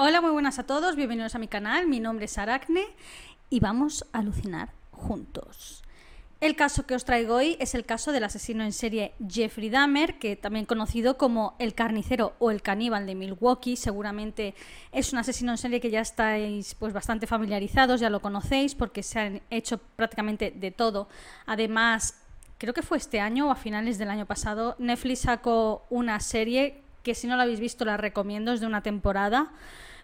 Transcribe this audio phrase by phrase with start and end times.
[0.00, 2.84] Hola, muy buenas a todos, bienvenidos a mi canal, mi nombre es Aracne
[3.50, 5.82] y vamos a alucinar juntos.
[6.40, 10.20] El caso que os traigo hoy es el caso del asesino en serie Jeffrey Dahmer,
[10.20, 13.74] que también conocido como el carnicero o el caníbal de Milwaukee.
[13.74, 14.54] Seguramente
[14.92, 19.02] es un asesino en serie que ya estáis pues bastante familiarizados, ya lo conocéis porque
[19.02, 21.08] se han hecho prácticamente de todo.
[21.44, 22.14] Además,
[22.58, 26.82] creo que fue este año o a finales del año pasado, Netflix sacó una serie
[27.02, 29.50] que si no la habéis visto la recomiendo, es de una temporada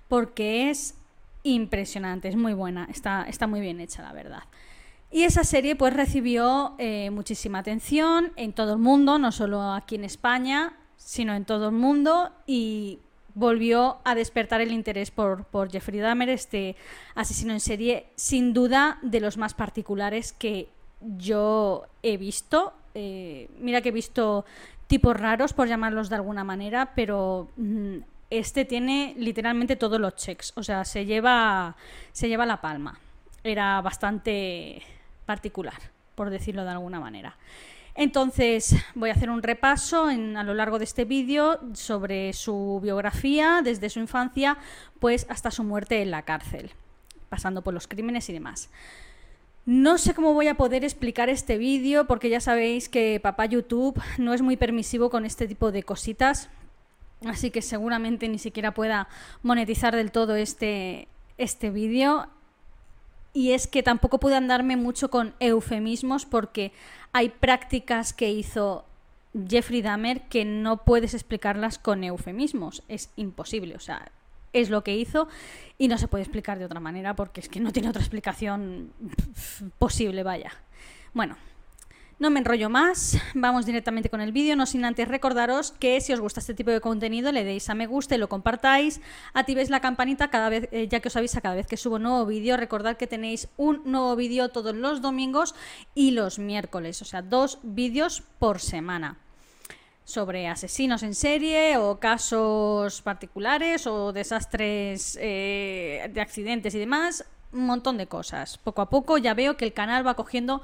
[0.08, 0.96] porque es
[1.42, 4.42] impresionante, es muy buena, está, está muy bien hecha, la verdad.
[5.10, 9.94] Y esa serie pues recibió eh, muchísima atención en todo el mundo, no solo aquí
[9.94, 12.98] en España, sino en todo el mundo y
[13.34, 16.76] volvió a despertar el interés por, por Jeffrey Dahmer, este
[17.14, 20.68] asesino en serie, sin duda de los más particulares que
[21.00, 22.72] yo he visto.
[22.94, 24.44] Eh, mira que he visto
[24.86, 27.98] tipos raros, por llamarlos de alguna manera, pero mm,
[28.38, 31.76] este tiene literalmente todos los checks, o sea, se lleva,
[32.12, 32.98] se lleva la palma.
[33.42, 34.82] Era bastante
[35.26, 35.74] particular,
[36.14, 37.36] por decirlo de alguna manera.
[37.94, 43.60] Entonces voy a hacer un repaso a lo largo de este vídeo sobre su biografía,
[43.62, 44.58] desde su infancia
[44.98, 46.72] pues hasta su muerte en la cárcel,
[47.28, 48.68] pasando por los crímenes y demás.
[49.66, 54.00] No sé cómo voy a poder explicar este vídeo porque ya sabéis que papá YouTube
[54.18, 56.50] no es muy permisivo con este tipo de cositas,
[57.26, 59.08] así que seguramente ni siquiera pueda
[59.42, 61.08] monetizar del todo este,
[61.38, 62.28] este vídeo.
[63.32, 66.72] Y es que tampoco puedo andarme mucho con eufemismos porque
[67.12, 68.84] hay prácticas que hizo
[69.48, 72.84] Jeffrey Dahmer que no puedes explicarlas con eufemismos.
[72.88, 74.12] Es imposible, o sea,
[74.52, 75.28] es lo que hizo
[75.78, 78.92] y no se puede explicar de otra manera porque es que no tiene otra explicación
[79.78, 80.52] posible, vaya.
[81.12, 81.36] Bueno,
[82.24, 86.10] no me enrollo más, vamos directamente con el vídeo, no sin antes recordaros que si
[86.14, 89.02] os gusta este tipo de contenido le deis a me gusta y lo compartáis,
[89.34, 92.24] activéis la campanita cada vez, eh, ya que os avisa cada vez que subo nuevo
[92.24, 95.54] vídeo, recordad que tenéis un nuevo vídeo todos los domingos
[95.94, 99.18] y los miércoles, o sea, dos vídeos por semana
[100.04, 107.66] sobre asesinos en serie o casos particulares o desastres eh, de accidentes y demás, un
[107.66, 108.56] montón de cosas.
[108.56, 110.62] Poco a poco ya veo que el canal va cogiendo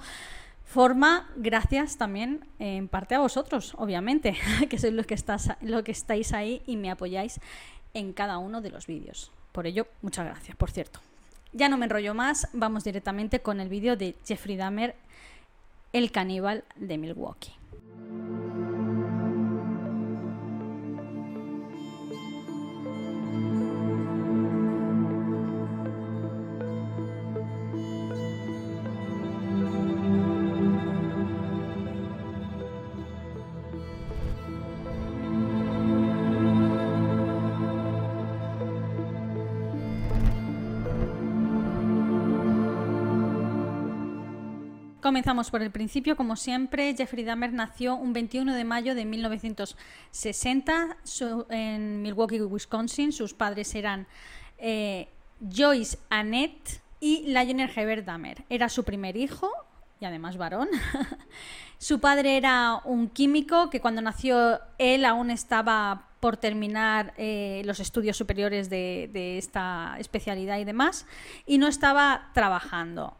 [0.70, 4.36] forma gracias también en parte a vosotros, obviamente,
[4.70, 7.40] que sois los que, estás, lo que estáis ahí y me apoyáis
[7.92, 9.32] en cada uno de los vídeos.
[9.50, 11.00] Por ello, muchas gracias, por cierto.
[11.52, 14.94] Ya no me enrollo más, vamos directamente con el vídeo de Jeffrey Dahmer,
[15.92, 17.59] el caníbal de Milwaukee.
[45.10, 46.94] Comenzamos por el principio, como siempre.
[46.96, 50.98] Jeffrey Dahmer nació un 21 de mayo de 1960
[51.48, 53.10] en Milwaukee, Wisconsin.
[53.10, 54.06] Sus padres eran
[54.56, 55.08] eh,
[55.40, 58.44] Joyce Annette y Lionel Heber Dahmer.
[58.48, 59.50] Era su primer hijo
[59.98, 60.68] y además varón.
[61.78, 67.80] su padre era un químico que cuando nació él aún estaba por terminar eh, los
[67.80, 71.04] estudios superiores de, de, esta especialidad y demás,
[71.46, 73.16] y no estaba trabajando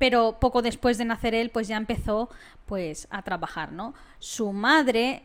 [0.00, 2.30] pero poco después de nacer él, pues ya empezó
[2.64, 3.92] pues a trabajar, ¿no?
[4.18, 5.24] Su madre,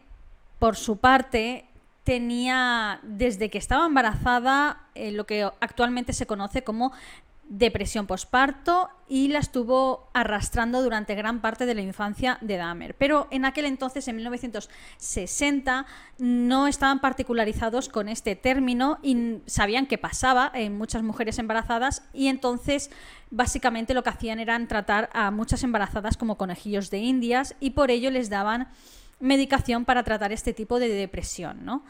[0.59, 1.63] por su parte,
[2.03, 6.91] tenía desde que estaba embarazada eh, lo que actualmente se conoce como
[7.47, 12.95] depresión posparto y la estuvo arrastrando durante gran parte de la infancia de Dahmer.
[12.95, 15.85] Pero en aquel entonces, en 1960,
[16.17, 22.27] no estaban particularizados con este término y sabían que pasaba en muchas mujeres embarazadas y
[22.27, 22.89] entonces
[23.29, 27.91] básicamente lo que hacían era tratar a muchas embarazadas como conejillos de indias y por
[27.91, 28.69] ello les daban
[29.19, 31.83] medicación para tratar este tipo de depresión, ¿no?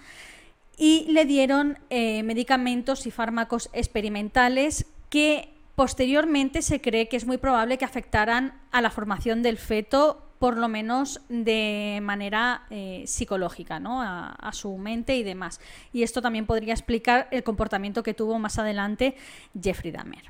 [0.77, 7.37] Y le dieron eh, medicamentos y fármacos experimentales que posteriormente se cree que es muy
[7.37, 13.79] probable que afectaran a la formación del feto por lo menos de manera eh, psicológica,
[13.79, 14.01] ¿no?
[14.01, 15.59] A, su mente y demás.
[15.93, 19.15] Y esto también podría explicar el comportamiento que tuvo más adelante
[19.59, 20.23] Jeffrey Dahmer.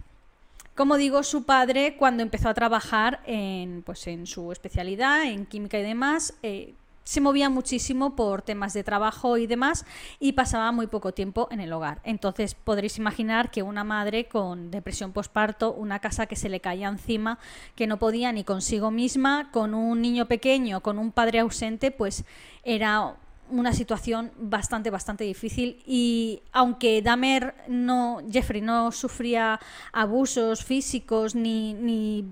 [0.75, 5.79] Como digo, su padre, cuando empezó a trabajar en, pues, en su especialidad, en química
[5.79, 6.73] y demás, eh,
[7.05, 9.85] se movía muchísimo por temas de trabajo y demás
[10.19, 12.01] y pasaba muy poco tiempo en el hogar.
[12.03, 16.89] Entonces podréis imaginar que una madre con depresión postparto, una casa que se le caía
[16.89, 17.37] encima,
[17.75, 22.25] que no podía ni consigo misma, con un niño pequeño, con un padre ausente, pues
[22.63, 23.15] era
[23.51, 29.59] una situación bastante, bastante difícil y aunque Dahmer no, Jeffrey no sufría
[29.93, 32.25] abusos físicos ni, ni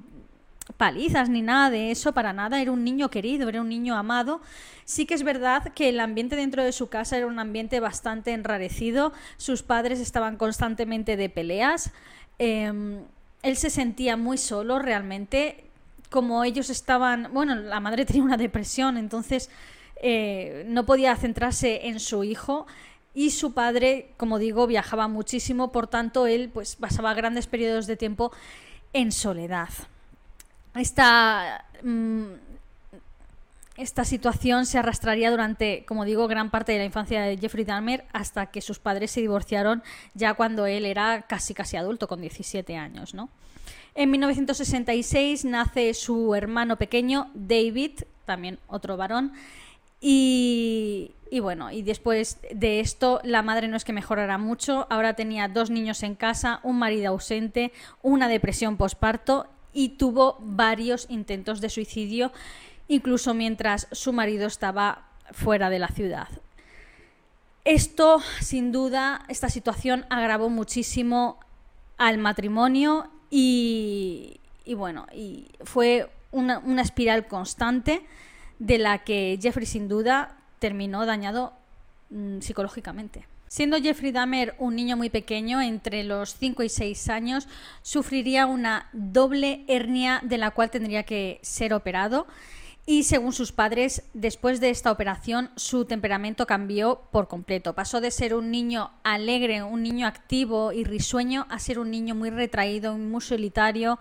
[0.77, 4.41] palizas ni nada de eso, para nada, era un niño querido, era un niño amado.
[4.85, 8.31] Sí que es verdad que el ambiente dentro de su casa era un ambiente bastante
[8.31, 11.91] enrarecido, sus padres estaban constantemente de peleas,
[12.39, 13.01] em,
[13.41, 15.65] él se sentía muy solo realmente,
[16.09, 19.49] como ellos estaban, bueno, la madre tenía una depresión, entonces
[20.01, 22.67] eh, no podía centrarse en su hijo
[23.13, 27.95] y su padre, como digo, viajaba muchísimo, por tanto él pues pasaba grandes periodos de
[27.95, 28.31] tiempo
[28.93, 29.69] en soledad.
[30.75, 32.23] Esta, mm,
[33.77, 38.05] esta situación se arrastraría durante, como digo, gran parte de la infancia de Jeffrey Dahmer
[38.13, 39.83] hasta que sus padres se divorciaron
[40.13, 43.29] ya cuando él era casi casi adulto, con 17 años, ¿no?
[43.95, 47.91] En 1966 nace su hermano pequeño, David,
[48.25, 49.33] también otro varón,
[50.05, 54.85] y, bueno, y después de esto, la madre no es que mejorara mucho.
[54.89, 57.71] Ahora tenía dos niños en casa, un marido ausente,
[58.01, 62.31] una depresión posparto y tuvo varios intentos de suicidio,
[62.87, 66.27] incluso mientras su marido estaba fuera de la ciudad.
[67.65, 71.39] Esto, sin duda, esta situación agravó muchísimo
[71.97, 74.39] al matrimonio y,
[74.75, 78.05] bueno, y fue una, una espiral constante
[78.59, 81.53] de la que Jeffrey sin duda terminó dañado
[82.09, 83.27] mm, psicológicamente.
[83.53, 87.47] Siendo Jeffrey Dahmer un niño muy pequeño, entre los 5 y 6 años,
[87.83, 92.25] sufriría una doble hernia de la cual tendría que ser operado.
[92.87, 97.75] Y según sus padres, después de esta operación, su temperamento cambió por completo.
[97.75, 102.15] Pasó de ser un niño alegre, un niño activo y risueño, a ser un niño
[102.15, 103.99] muy retraído, muy solitario,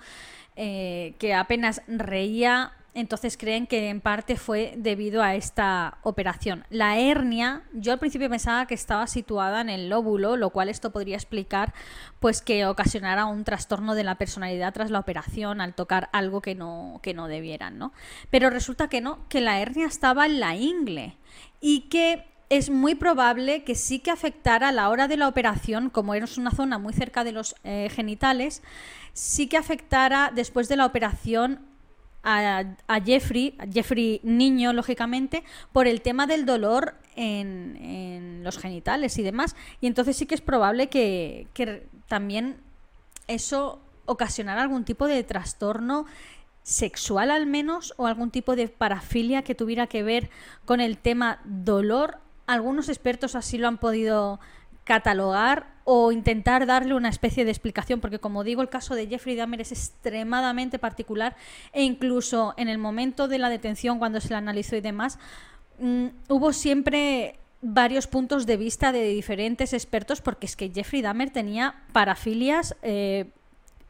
[0.56, 6.64] eh, que apenas reía entonces creen que en parte fue debido a esta operación.
[6.68, 10.92] La hernia, yo al principio pensaba que estaba situada en el lóbulo, lo cual esto
[10.92, 11.72] podría explicar
[12.20, 16.54] pues que ocasionara un trastorno de la personalidad tras la operación al tocar algo que
[16.54, 17.92] no, que no debieran, ¿no?
[18.30, 21.16] Pero resulta que no, que la hernia estaba en la ingle
[21.60, 25.88] y que es muy probable que sí que afectara a la hora de la operación,
[25.88, 28.62] como era una zona muy cerca de los eh, genitales,
[29.14, 31.71] sí que afectara después de la operación
[32.22, 39.54] a, Jeffrey, Jeffrey niño, lógicamente, por el tema del dolor en, los genitales y demás.
[39.80, 42.56] Y entonces sí que es probable que, que también
[43.28, 46.06] eso ocasionara algún tipo de trastorno
[46.62, 50.30] sexual al menos o algún tipo de parafilia que tuviera que ver
[50.64, 52.18] con el tema dolor.
[52.46, 54.40] Algunos expertos así lo han podido
[54.84, 59.36] catalogar o intentar darle una especie de explicación, porque como digo, el caso de Jeffrey
[59.36, 61.36] Dahmer es extremadamente particular
[61.72, 65.18] e incluso en el momento de la detención, cuando se la analizó y demás,
[65.78, 71.30] mm, hubo siempre varios puntos de vista de diferentes expertos, porque es que Jeffrey Dahmer
[71.30, 73.30] tenía parafilias eh,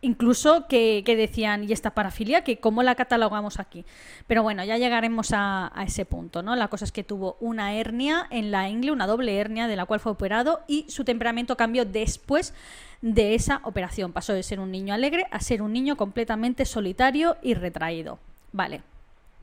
[0.02, 2.44] incluso que, decían, ¿y esta parafilia?
[2.44, 3.86] que ¿Cómo la catalogamos aquí?
[4.26, 6.54] Pero bueno, ya llegaremos a, ese punto, ¿no?
[6.56, 9.86] La cosa es que tuvo una hernia en la ingle, una doble hernia de la
[9.86, 12.52] cual fue operado y su temperamento cambió después
[13.00, 14.12] de esa operación.
[14.12, 18.18] Pasó de ser un niño alegre a ser un niño completamente solitario y retraído.
[18.52, 18.82] Vale.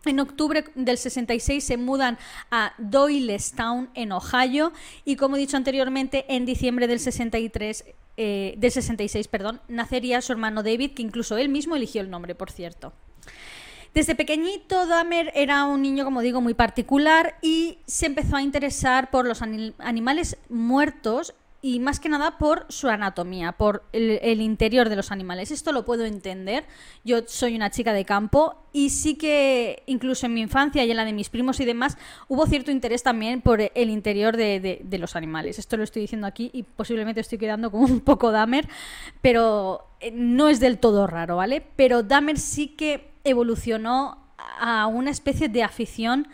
[0.06, 2.17] En octubre del 66 se mudan
[2.51, 4.71] a Doylestown, en Ohio,
[5.03, 7.83] y como he dicho anteriormente, en diciembre del 63
[8.21, 12.35] eh, del 66, perdón, nacería su hermano David, que incluso él mismo eligió el nombre,
[12.35, 12.92] por cierto.
[13.94, 19.09] Desde pequeñito, Dahmer era un niño, como digo, muy particular y se empezó a interesar
[19.09, 24.95] por los animales muertos y más que nada por su anatomía, por el, interior de
[24.95, 25.51] los animales.
[25.51, 26.66] Esto lo puedo entender.
[27.04, 30.97] Yo soy una chica de campo y sí que incluso en mi infancia y en
[30.97, 31.97] la de mis primos y demás
[32.30, 35.59] hubo cierto interés también por el interior de, los animales.
[35.59, 38.68] Esto lo estoy diciendo aquí y posiblemente estoy quedando como un poco Dahmer,
[39.21, 41.66] pero eh, no es del todo raro, ¿vale?
[41.75, 46.28] Pero Dahmer sí que evolucionó a una especie de afición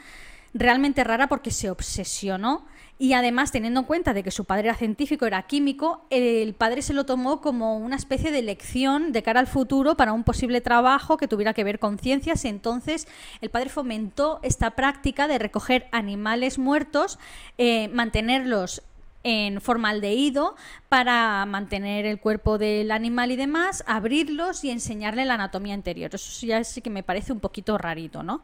[0.54, 2.66] realmente rara porque se obsesionó
[2.98, 6.82] y además, teniendo en cuenta de que su padre era científico, era químico, el padre
[6.82, 10.62] se lo tomó como una especie de lección de cara al futuro para un posible
[10.62, 12.46] trabajo que tuviera que ver con ciencias.
[12.46, 13.08] Entonces
[13.42, 17.20] el padre fomentó esta práctica de recoger animales muertos,
[17.58, 18.82] eh, mantenerlos
[19.24, 20.56] en formaldehído
[20.88, 26.12] para mantener el cuerpo del animal y demás, abrirlos y enseñarle la anatomía interior.
[26.14, 28.42] Eso ya sí que me parece un poquito rarito, ¿no?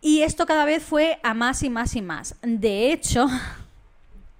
[0.00, 2.36] Y esto cada vez fue a más y más y más.
[2.42, 3.26] De hecho,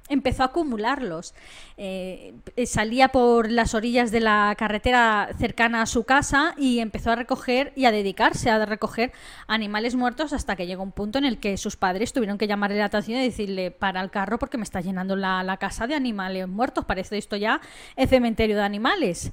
[0.09, 1.35] empezó a acumularlos.
[1.77, 2.35] Eh,
[2.67, 7.73] salía por las orillas de la carretera cercana a su casa y empezó a recoger
[7.75, 9.13] y a dedicarse a recoger
[9.47, 12.79] animales muertos hasta que llegó un punto en el que sus padres tuvieron que llamarle
[12.79, 15.95] la atención y decirle para el carro porque me está llenando la, la casa de
[15.95, 16.85] animales muertos.
[16.85, 17.61] Parece esto ya
[17.97, 19.33] el cementerio de animales.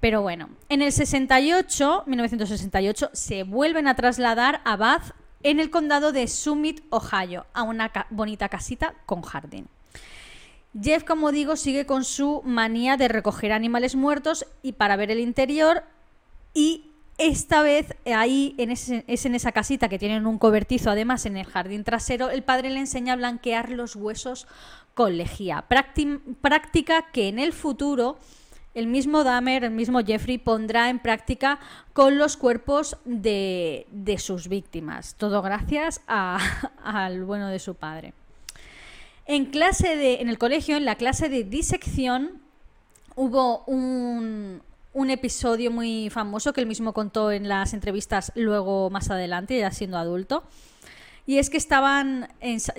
[0.00, 5.12] Pero bueno, en el 68, 1968, se vuelven a trasladar a Bath
[5.44, 9.68] en el condado de Summit, Ohio, a una bonita casita con jardín.
[10.80, 15.20] Jeff, como digo, sigue con su manía de recoger animales muertos y para ver el
[15.20, 15.84] interior
[16.54, 16.86] y
[17.18, 18.88] esta vez ahí en es
[19.26, 22.80] en esa casita que tienen un cobertizo además en el jardín trasero, el padre le
[22.80, 24.46] enseña a blanquear los huesos
[24.94, 28.16] con lejía, práctica que en el futuro
[28.74, 31.60] el mismo Dahmer, el mismo Jeffrey pondrá en práctica
[31.92, 33.86] con los cuerpos de,
[34.18, 35.14] sus víctimas.
[35.16, 38.14] Todo gracias al bueno de su padre.
[39.26, 42.42] En clase de, en el colegio, en la clase de disección,
[43.14, 44.62] hubo un,
[44.92, 49.70] un episodio muy famoso que él mismo contó en las entrevistas luego más adelante, ya
[49.70, 50.44] siendo adulto.
[51.24, 52.28] Y es que estaban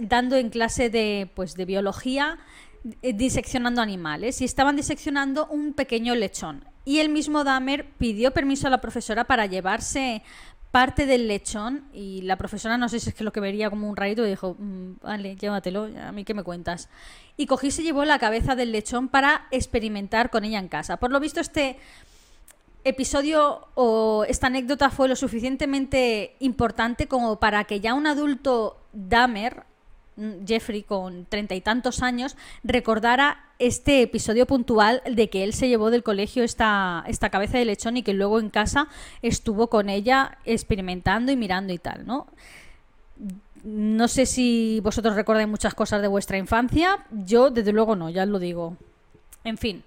[0.02, 2.40] dando en clase de, pues, de biología
[3.02, 6.66] eh, diseccionando animales y estaban diseccionando un pequeño lechón.
[6.86, 10.22] Y el mismo Dahmer pidió permiso a la profesora para llevarse
[10.74, 13.88] parte del lechón y la profesora no sé si es que lo que vería como
[13.88, 16.90] un rayito y dijo, mm, vale, llévatelo, a mí qué me cuentas.
[17.38, 20.98] Y cogí y se llevó la cabeza del lechón para experimentar con ella en casa.
[20.98, 21.78] Por lo visto este
[22.86, 29.66] episodio o esta anécdota fue lo suficientemente importante como para que ya un adulto Dahmer
[30.46, 35.90] Jeffrey, con treinta y tantos años, recordara este episodio puntual de que él se llevó
[35.90, 38.88] del colegio esta, esta cabeza de lechón y que luego en casa
[39.22, 42.28] estuvo con ella experimentando y mirando y tal, ¿no?
[43.64, 47.06] No sé si vosotros recordáis muchas cosas de vuestra infancia.
[47.12, 48.76] Yo, desde luego, no, ya os lo digo.
[49.44, 49.84] En fin.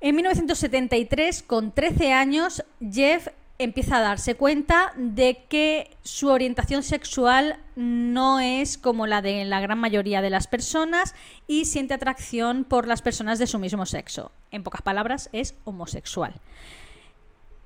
[0.00, 3.28] En 1973, con 13 años, Jeff
[3.58, 9.60] empieza a darse cuenta de que su orientación sexual no es como la de la
[9.60, 11.14] gran mayoría de las personas
[11.46, 14.32] y siente atracción por las personas de su mismo sexo.
[14.50, 16.34] En pocas palabras, es homosexual.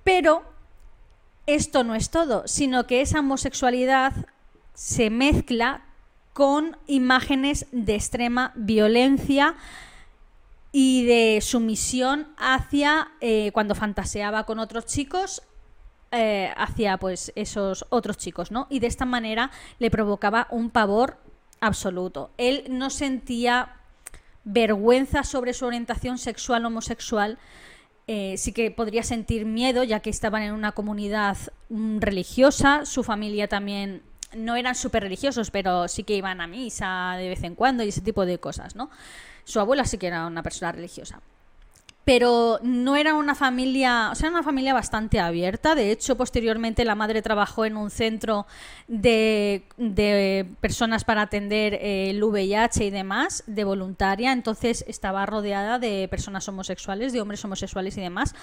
[0.04, 0.42] Pero
[1.47, 4.12] esto no es todo, sino que esa homosexualidad
[4.75, 5.83] se mezcla
[6.35, 9.57] con imágenes de extrema violencia
[10.71, 15.42] y de sumisión hacia eh, cuando fantaseaba con otros chicos
[16.10, 18.66] eh, hacia pues esos otros chicos, ¿no?
[18.70, 21.18] Y de esta manera le provocaba un pavor
[21.60, 22.30] absoluto.
[22.38, 23.76] Él no sentía
[24.44, 27.38] vergüenza sobre su orientación sexual homosexual.
[28.06, 31.36] Eh, sí que podría sentir miedo, ya que estaban en una comunidad
[31.68, 34.02] mm, religiosa, su familia también
[34.34, 37.88] no eran súper religiosos, pero sí que iban a misa de vez en cuando y
[37.88, 38.88] ese tipo de cosas, ¿no?
[39.44, 41.20] Su abuela sí que era una persona religiosa
[42.08, 45.74] pero no era una familia, o sea, era una familia bastante abierta.
[45.74, 48.46] De hecho, posteriormente la madre trabajó en un centro
[48.86, 49.66] de,
[50.62, 57.12] personas para atender el VIH y demás, de voluntaria, entonces estaba rodeada de personas homosexuales,
[57.12, 58.34] de hombres homosexuales y demás.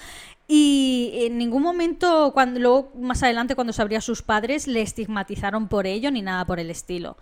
[0.46, 5.88] Y en ningún momento, cuando luego más adelante, cuando sabría sus padres, le estigmatizaron por
[5.88, 7.16] ello ni nada por el estilo.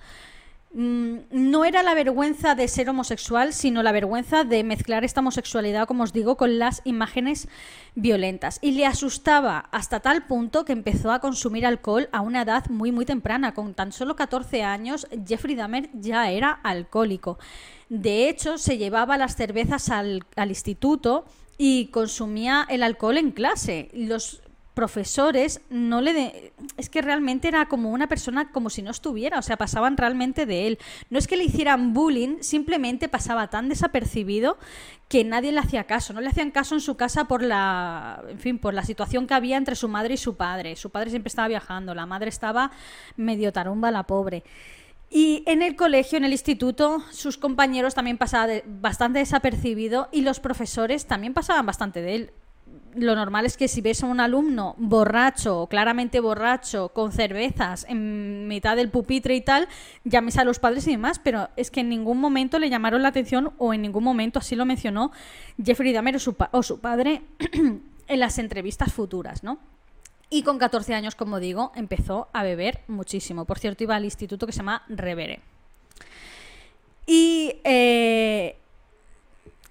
[0.77, 5.87] Mm, no era la vergüenza de ser homosexual, sino la vergüenza de mezclar esta homosexualidad,
[5.87, 7.47] como os digo, con las imágenes
[7.95, 8.59] violentas.
[8.61, 12.91] Y le asustaba hasta tal punto que empezó a consumir alcohol a una edad muy,
[12.91, 13.55] muy temprana.
[13.55, 17.39] Con tan solo 14 años, Jeffrey Dahmer ya era alcohólico.
[17.89, 21.25] De hecho, se llevaba las cervezas al, al instituto
[21.57, 23.91] y consumía el alcohol en clase.
[23.93, 24.43] Los
[24.75, 29.43] profesores no le es que realmente era como una persona como si no estuviera, o
[29.43, 30.79] sea, pasaban realmente de él.
[31.11, 34.59] No es que le hicieran bullying, simplemente pasaba tan desapercibido
[35.09, 38.39] que nadie le hacía caso, no le hacían caso en su casa por la, en
[38.41, 40.75] fin, por la situación que había entre su madre y su padre.
[40.75, 42.73] Su padre siempre estaba viajando, la madre estaba
[43.17, 44.43] medio tarumba la pobre.
[45.09, 50.41] Y en el colegio, en el instituto, sus compañeros también pasaban bastante desapercibido y los
[50.41, 52.31] profesores también pasaban bastante de él
[52.97, 58.49] lo normal es que si ves a un alumno borracho, claramente borracho, con cervezas en
[58.49, 59.69] mitad del pupitre y tal,
[60.05, 63.09] llames a los padres y demás, pero es que en ningún momento le llamaron la
[63.09, 65.13] atención o en ningún momento así lo mencionó
[65.63, 67.23] Jeffrey Dahmer o su, padre
[68.09, 69.59] en las entrevistas futuras, ¿no?
[70.31, 73.45] Y con 14 años, como digo, empezó a beber muchísimo.
[73.45, 75.41] Por cierto, iba al instituto que se llama Revere.
[77.07, 78.57] Y eh,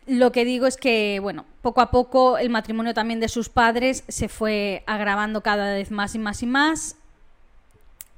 [0.07, 4.03] lo que digo es que, bueno, poco a poco el matrimonio también de sus padres
[4.07, 6.95] se fue agravando cada vez más y más y más.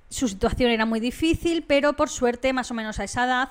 [0.10, 3.50] Su situación era muy difícil, pero por suerte, más o menos a esa edad,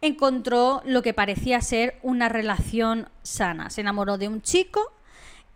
[0.00, 3.70] encontró lo que parecía ser una relación sana.
[3.70, 4.92] Se enamoró de un chico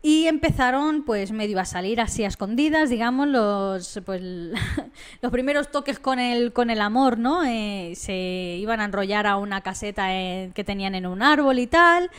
[0.01, 4.23] y empezaron pues medio a salir así a escondidas, digamos, los, pues,
[5.23, 7.45] los primeros toques con el, con el amor, ¿no?
[7.45, 12.11] Eh, se iban a enrollar a una caseta que tenían en un árbol y tal,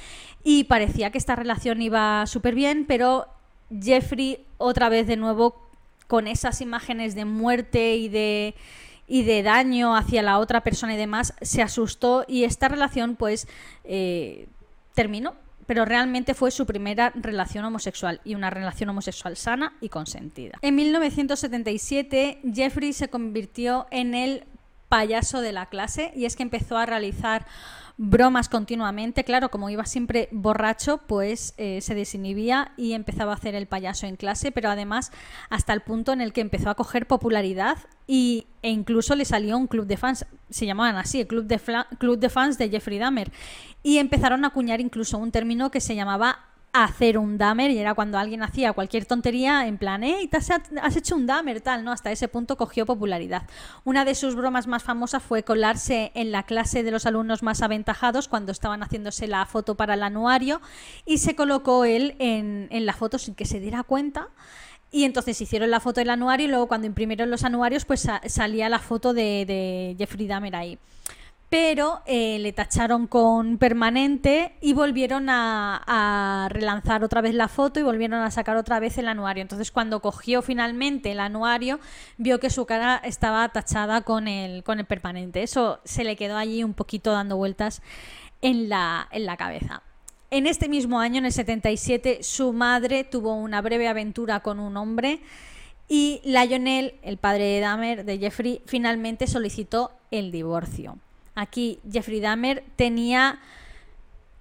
[0.43, 3.27] y parecía que esta relación iba súper bien, pero
[3.81, 5.69] Jeffrey otra vez de nuevo
[6.07, 8.55] con esas imágenes de muerte y de
[9.07, 13.47] y de daño hacia la otra persona y demás, se asustó y esta relación pues
[13.83, 14.47] eh,
[14.93, 15.33] terminó
[15.69, 20.57] pero realmente fue su primera relación homosexual y una relación homosexual sana y consentida.
[20.63, 24.45] En 1977, Jeffrey se convirtió en el
[24.87, 27.45] payaso de la clase y es que empezó a realizar
[28.01, 29.25] bromas continuamente.
[29.25, 34.07] Claro, como iba siempre borracho, pues eh, se desinhibía y empezaba a hacer el payaso
[34.07, 35.11] en clase, pero además
[35.49, 37.77] hasta el punto en el que empezó a coger popularidad
[38.07, 41.59] y, e incluso le salió un club de fans, se llamaban así, el club de,
[41.97, 43.33] club de fans de Jeffrey Dahmer.
[43.83, 46.39] Y empezaron a acuñar incluso un término que se llamaba
[46.71, 50.95] hacer un damer y era cuando alguien hacía cualquier tontería en plan, eh, te has,
[50.95, 51.91] hecho un damer, tal, ¿no?
[51.91, 53.43] Hasta ese punto cogió popularidad.
[53.83, 57.61] Una de sus bromas más famosas fue colarse en la clase de los alumnos más
[57.61, 60.61] aventajados cuando estaban haciéndose la foto para el anuario
[61.05, 64.29] y se colocó él en, en la foto sin que se diera cuenta.
[64.91, 68.69] Y entonces hicieron la foto del anuario y luego cuando imprimieron los anuarios pues salía
[68.69, 70.79] la foto de, de Jeffrey Dahmer ahí
[71.49, 77.83] pero eh, le tacharon con permanente y volvieron a, relanzar otra vez la foto y
[77.83, 79.41] volvieron a sacar otra vez el anuario.
[79.41, 81.79] Entonces cuando cogió finalmente el anuario
[82.17, 85.41] vio que su cara estaba tachada con el, con el permanente.
[85.41, 87.81] Eso se le quedó allí un poquito dando vueltas
[88.41, 89.81] en la, en la cabeza.
[90.31, 94.77] En este mismo año, en el 77, su madre tuvo una breve aventura con un
[94.77, 95.21] hombre
[95.87, 100.99] y Lionel, el padre de Dahmer, de Jeffrey, finalmente solicitó el divorcio.
[101.39, 103.39] Aquí Jeffrey Dahmer tenía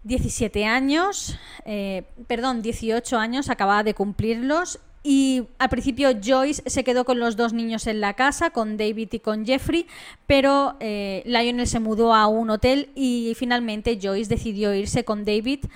[0.02, 4.80] 17 años, eh, perdón, 18 años, acababa de cumplirlos.
[5.04, 9.10] Y al principio Joyce se quedó con los dos niños en la casa, con David
[9.12, 9.86] y con Jeffrey,
[10.26, 15.66] pero eh, Lionel se mudó a un hotel y finalmente Joyce decidió irse con David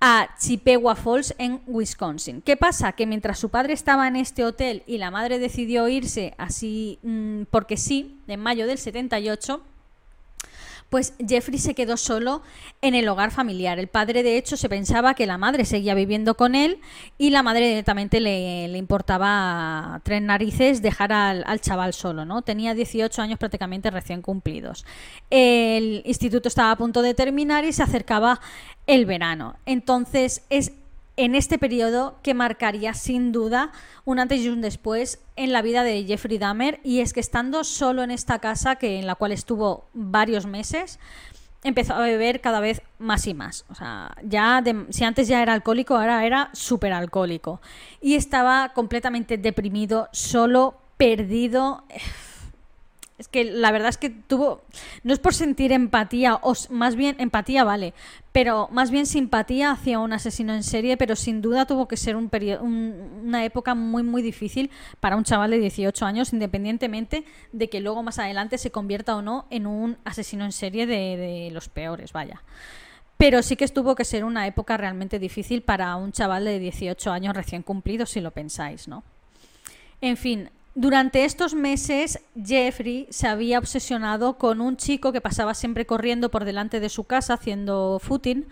[0.00, 2.40] a Chippewa Falls en Wisconsin.
[2.40, 2.92] ¿Qué pasa?
[2.92, 7.42] Que mientras su padre estaba en este hotel y la madre decidió irse así mm,
[7.50, 9.60] porque sí, en mayo del 78,
[10.90, 12.42] pues Jeffrey se quedó solo
[12.80, 13.78] en el hogar familiar.
[13.78, 16.80] El padre, de hecho, se pensaba que la madre seguía viviendo con él
[17.18, 22.42] y la madre directamente le, importaba tres narices dejar al, al, chaval solo, ¿no?
[22.42, 24.86] Tenía 18 años prácticamente recién cumplidos.
[25.30, 28.40] El instituto estaba a punto de terminar y se acercaba
[28.86, 29.56] el verano.
[29.66, 30.72] Entonces es
[31.18, 33.72] en este periodo que marcaría sin duda
[34.04, 37.64] un antes y un después en la vida de Jeffrey Dahmer y es que estando
[37.64, 41.00] solo en esta casa que en la cual estuvo varios meses
[41.64, 43.64] empezó a beber cada vez más y más.
[43.68, 47.60] O sea, ya si antes ya era alcohólico, ahora era súper alcohólico.
[48.00, 51.82] Y estaba completamente deprimido, solo, perdido.
[53.18, 54.62] Es que la verdad es que tuvo,
[55.02, 57.92] no es por sentir empatía, o más bien empatía vale,
[58.30, 62.14] pero más bien simpatía hacia un asesino en serie, pero sin duda tuvo que ser
[62.14, 62.28] un
[63.24, 68.04] una época muy muy difícil para un chaval de 18 años, independientemente de que luego
[68.04, 72.12] más adelante se convierta o no en un asesino en serie de, de los peores,
[72.12, 72.42] vaya.
[73.16, 77.10] Pero sí que tuvo que ser una época realmente difícil para un chaval de 18
[77.10, 79.02] años recién cumplido, si lo pensáis, ¿no?
[80.00, 85.86] En fin, durante estos meses, Jeffrey se había obsesionado con un chico que pasaba siempre
[85.86, 88.46] corriendo por delante de su casa haciendo footing.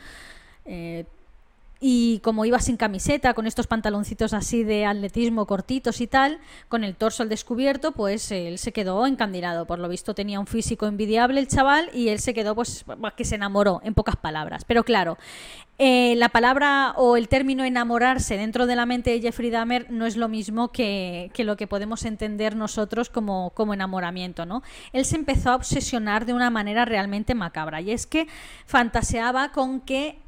[0.64, 1.04] Eh,
[1.78, 6.84] y como iba sin camiseta, con estos pantaloncitos así de atletismo cortitos y tal, con
[6.84, 9.66] el torso al descubierto, pues él se quedó encandilado.
[9.66, 12.84] Por lo visto tenía un físico envidiable el chaval y él se quedó, pues,
[13.16, 14.64] que se enamoró, en pocas palabras.
[14.64, 15.18] Pero claro,
[15.78, 20.06] eh, la palabra o el término enamorarse dentro de la mente de Jeffrey Dahmer no
[20.06, 24.62] es lo mismo que, que lo que podemos entender nosotros como, como enamoramiento, ¿no?
[24.94, 28.26] Él se empezó a obsesionar de una manera realmente macabra y es que
[28.64, 30.18] fantaseaba con que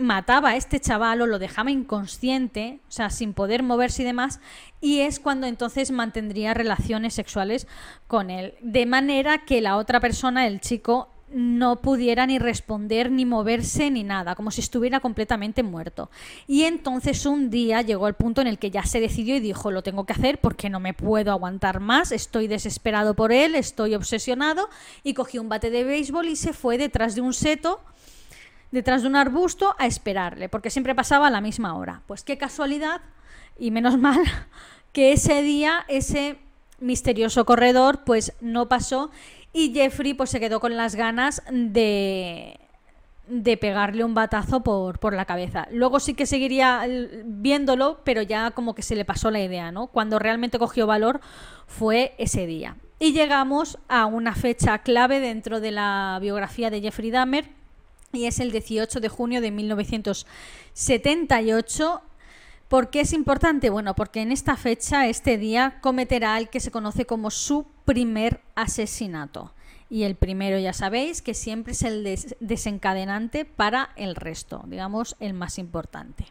[0.00, 4.40] mataba a este chaval o lo dejaba inconsciente, o sea, sin poder moverse y demás,
[4.80, 7.66] y es cuando entonces mantendría relaciones sexuales
[8.06, 13.24] con él, de manera que la otra persona, el chico, no pudiera ni responder, ni
[13.24, 16.10] moverse, ni nada, como si estuviera completamente muerto.
[16.46, 19.70] Y entonces un día llegó al punto en el que ya se decidió y dijo,
[19.70, 23.94] lo tengo que hacer porque no me puedo aguantar más, estoy desesperado por él, estoy
[23.94, 24.68] obsesionado,
[25.04, 27.80] y cogió un bate de béisbol y se fue detrás de un seto
[28.70, 32.02] detrás de un arbusto a esperarle, porque siempre pasaba a la misma hora.
[32.06, 33.00] Pues qué casualidad,
[33.58, 34.20] y menos mal,
[34.92, 36.38] que ese día ese
[36.80, 39.10] misterioso corredor pues no pasó
[39.52, 42.58] Y Jeffrey pues se quedó con las ganas de,
[43.26, 45.66] de pegarle un batazo por, por, la cabeza.
[45.70, 46.86] Luego sí que seguiría
[47.24, 49.88] viéndolo, pero ya como que se le pasó la idea, ¿no?
[49.88, 51.20] Cuando realmente cogió valor
[51.66, 52.76] fue ese día.
[52.98, 57.50] Y llegamos a una fecha clave dentro de la biografía de Jeffrey Dahmer,
[58.12, 62.02] y es el 18 de junio de 1978.
[62.68, 63.70] ¿Por qué es importante?
[63.70, 68.40] Bueno, porque en esta fecha, este día, cometerá el que se conoce como su primer
[68.54, 69.52] asesinato
[69.90, 72.04] y el primero ya sabéis que siempre es el
[72.38, 76.26] desencadenante para el resto, digamos el más importante.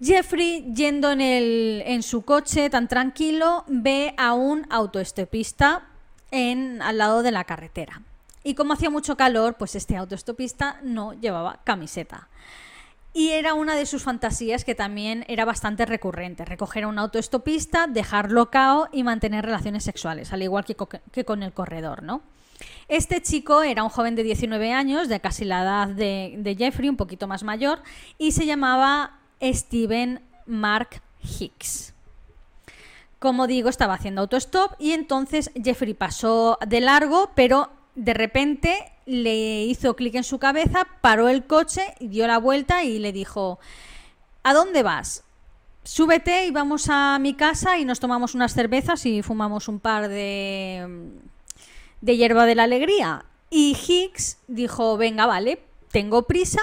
[0.00, 5.88] Jeffrey, yendo en, su coche tan tranquilo, ve a un autoestopista
[6.30, 8.02] en, al lado de la carretera.
[8.44, 12.28] Y como hacía mucho calor, pues este autoestopista no llevaba camiseta.
[13.14, 17.86] Y era una de sus fantasías que también era bastante recurrente, recoger a un autoestopista,
[17.86, 22.22] dejarlo cao y mantener relaciones sexuales, al igual que, con el corredor, ¿no?
[22.88, 26.88] Este chico era un joven de 19 años, de casi la edad de, de Jeffrey,
[26.88, 27.82] un poquito más mayor,
[28.16, 31.92] y se llamaba Steven Mark Hicks.
[33.18, 39.64] Como digo, estaba haciendo autostop y entonces Jeffrey pasó de largo, pero de repente le
[39.64, 43.58] hizo clic en su cabeza, paró el coche, dio la vuelta y le dijo,
[44.42, 45.24] ¿a dónde vas?
[45.84, 50.08] Súbete y vamos a mi casa y nos tomamos unas cervezas y fumamos un par
[50.08, 51.10] de,
[52.00, 53.24] de hierba de la alegría.
[53.50, 56.62] Y Higgs dijo, venga, vale, tengo prisa,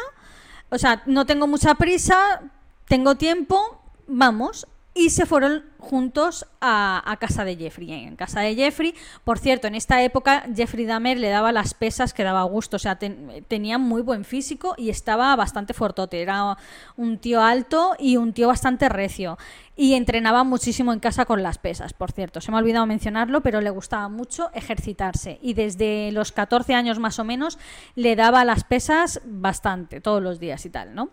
[0.69, 2.41] o sea, no tengo mucha prisa,
[2.87, 4.65] tengo tiempo, vamos
[4.99, 7.89] y se fueron juntos a, casa de Jeffrey.
[7.89, 12.13] En casa de Jeffrey, por cierto, en esta época Jeffrey Dahmer le daba las pesas
[12.13, 16.57] que daba gusto, o sea, tenía muy buen físico y estaba bastante fortote, era
[16.97, 19.37] un tío alto y un tío bastante recio.
[19.77, 22.41] Y entrenaba muchísimo en casa con las pesas, por cierto.
[22.41, 25.39] Se me ha olvidado mencionarlo, pero le gustaba mucho ejercitarse.
[25.41, 27.57] Y desde los 14 años más o menos
[27.95, 31.09] le daba las pesas bastante, todos los días y tal, ¿no?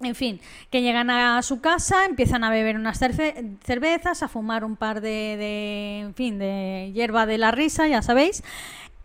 [0.00, 4.76] En fin, que llegan a su casa, empiezan a beber unas cervezas, a fumar un
[4.76, 8.44] par de, en fin, de hierba de la risa, ya sabéis,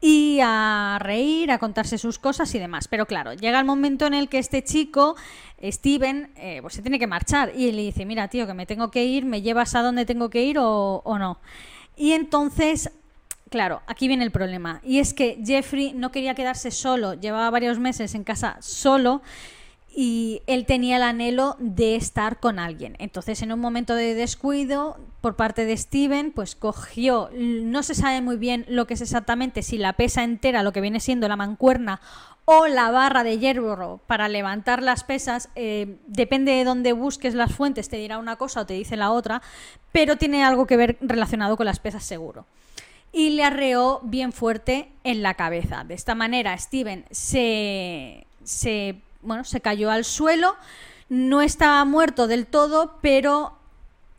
[0.01, 2.87] y a reír, a contarse sus cosas y demás.
[2.87, 5.15] Pero claro, llega el momento en el que este chico,
[5.63, 8.91] Steven, eh, pues se tiene que marchar y le dice, mira tío, que me tengo
[8.91, 11.39] que ir, ¿me llevas a donde tengo que ir o no?
[11.95, 12.91] Y entonces
[13.53, 14.81] Claro, aquí viene el problema.
[14.83, 19.21] Y es que Jeffrey no quería quedarse solo, llevaba varios meses en casa solo
[19.95, 22.95] y él tenía el anhelo de estar con alguien.
[22.97, 28.21] Entonces, en un momento de descuido por parte de Steven, pues cogió, no se sabe
[28.21, 31.35] muy bien lo que es exactamente, si la pesa entera, lo que viene siendo la
[31.35, 32.01] mancuerna
[32.45, 37.53] o la barra de hierro para levantar las pesas, eh, depende de dónde busques las
[37.53, 39.41] fuentes, te dirá una cosa o te dice la otra,
[39.91, 42.45] pero tiene algo que ver relacionado con las pesas seguro.
[43.11, 45.83] Y le arreó bien fuerte en la cabeza.
[45.83, 50.55] De esta manera, Steven se, se bueno, se cayó al suelo,
[51.09, 53.57] no estaba muerto del todo, pero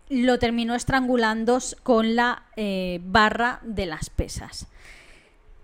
[0.09, 4.67] lo terminó estrangulando con la eh, barra de las pesas.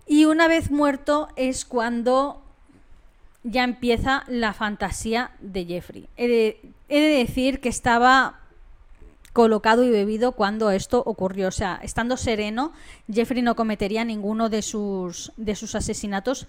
[0.07, 2.41] Y una vez muerto es cuando
[3.43, 6.07] ya empieza la fantasía de Jeffrey.
[6.17, 8.39] He de, decir que estaba
[9.33, 11.47] colocado y bebido cuando esto ocurrió.
[11.47, 12.73] O sea, estando sereno,
[13.11, 16.47] Jeffrey no cometería ninguno de sus, de sus asesinatos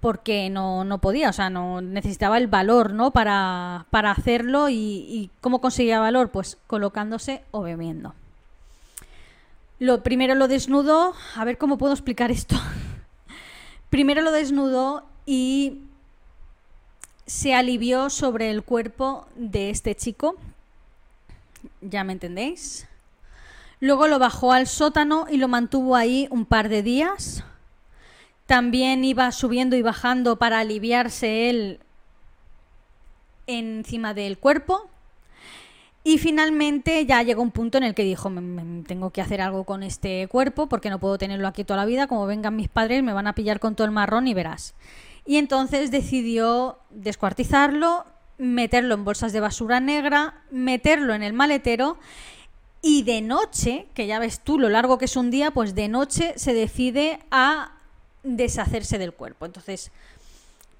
[0.00, 3.10] porque no, no, podía, o sea, no necesitaba el valor, ¿no?
[3.10, 8.14] Para, para hacerlo y, y, cómo conseguía valor, pues colocándose o bebiendo.
[9.80, 12.56] Lo primero lo desnudó, a ver cómo puedo explicar esto.
[13.90, 15.82] primero lo desnudó y
[17.26, 20.36] se alivió sobre el cuerpo de este chico.
[21.80, 22.86] ¿Ya me entendéis?
[23.80, 27.44] Luego lo bajó al sótano y lo mantuvo ahí un par de días
[28.48, 31.80] también iba subiendo y bajando para aliviarse él
[33.46, 34.88] encima del cuerpo.
[36.02, 38.32] Y finalmente ya llegó un punto en el que dijo,
[38.86, 42.06] tengo que hacer algo con este cuerpo porque no puedo tenerlo aquí toda la vida,
[42.06, 44.74] como vengan mis padres me van a pillar con todo el marrón y verás.
[45.26, 48.06] Y entonces decidió descuartizarlo,
[48.38, 51.98] meterlo en bolsas de basura negra, meterlo en el maletero
[52.80, 55.88] y de noche, que ya ves tú lo largo que es un día, pues de
[55.88, 57.74] noche se decide a
[58.36, 59.46] deshacerse del cuerpo.
[59.46, 59.90] Entonces,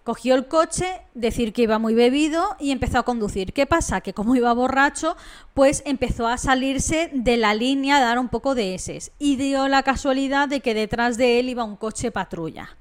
[0.09, 3.53] cogió el coche, decir que iba muy bebido y empezó a conducir.
[3.53, 4.01] ¿Qué pasa?
[4.01, 5.19] Que como iba borracho,
[5.53, 9.13] pues empezó a salirse de la línea, a dar un poco de eses.
[9.19, 12.77] Y dio la casualidad de que detrás de él iba un coche patrulla.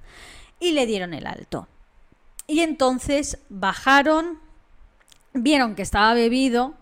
[0.60, 1.68] Y le dieron el alto.
[2.48, 4.40] Y entonces bajaron,
[5.34, 6.76] vieron que estaba bebido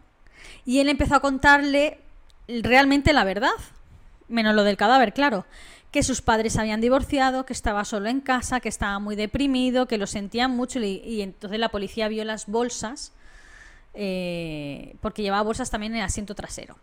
[0.63, 1.99] y él empezó a contarle
[2.47, 3.49] realmente la verdad,
[4.27, 5.43] menos lo del cadáver, claro
[5.95, 9.97] que sus padres habían divorciado, que estaba solo en casa, que estaba muy deprimido, que
[9.97, 13.13] lo sentían mucho y, y entonces la policía vio las bolsas,
[13.93, 16.75] eh, porque llevaba bolsas también en el asiento trasero.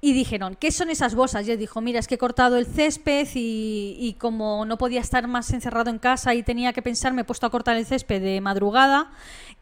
[0.00, 1.48] Y dijeron, ¿qué son esas bolsas?
[1.48, 5.00] Y él dijo, mira, es que he cortado el césped y, y, como no podía
[5.00, 7.86] estar más encerrado en casa y tenía que pensar, me he puesto a cortar el
[7.86, 9.10] césped de madrugada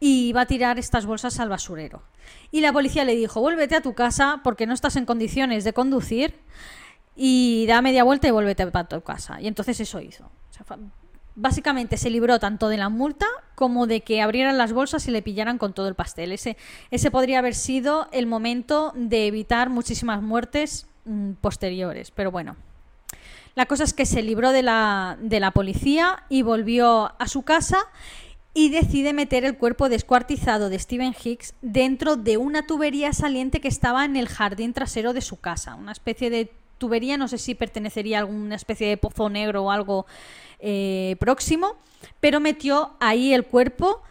[0.01, 2.03] y iba a tirar estas bolsas al basurero.
[2.51, 5.73] Y la policía le dijo, vuélvete a tu casa porque no estás en condiciones de
[5.73, 6.35] conducir
[7.17, 9.41] y da media vuelta y vuélvete para tu casa.
[9.41, 10.31] Y entonces eso hizo.
[11.35, 15.23] Básicamente se libró tanto de la multa como de que abrieran las bolsas y le
[15.23, 16.33] pillaran con todo el pastel.
[16.33, 16.57] Ese,
[16.91, 22.11] ese podría haber sido el momento de evitar muchísimas muertes mmm, posteriores.
[22.11, 22.57] Pero bueno.
[23.55, 27.43] La cosa es que se libró de la, de la policía y volvió a su
[27.43, 27.79] casa
[28.53, 33.69] y decide meter el cuerpo descuartizado de Stephen Hicks dentro de una tubería saliente que
[33.69, 37.55] estaba en el jardín trasero de su casa, una especie de tubería, no sé si
[37.55, 40.07] pertenecería a alguna especie de pozo negro o algo
[40.59, 41.77] eh, próximo,
[42.21, 44.03] pero metió ahí el cuerpo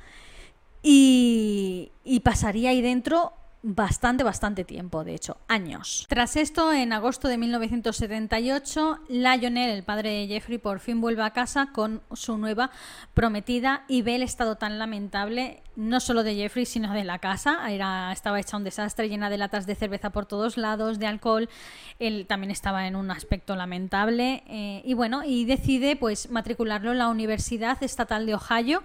[0.84, 3.34] y, y pasaría ahí dentro
[3.67, 6.06] bastante, bastante tiempo, de hecho, años.
[6.08, 11.32] Tras esto, en agosto de 1978, Lionel, el padre de Jeffrey, por fin vuelve a
[11.32, 12.69] casa con su nueva
[13.15, 17.67] prometida y ve el estado tan lamentable, no solo de Jeffrey, sino de la casa.
[17.71, 21.49] Era, estaba hecha un desastre, llena de latas de cerveza por todos lados, de alcohol.
[21.97, 24.43] Él también estaba en un aspecto lamentable.
[24.45, 28.84] Eh, y bueno, y decide pues matricularlo en la Universidad Estatal de Ohio.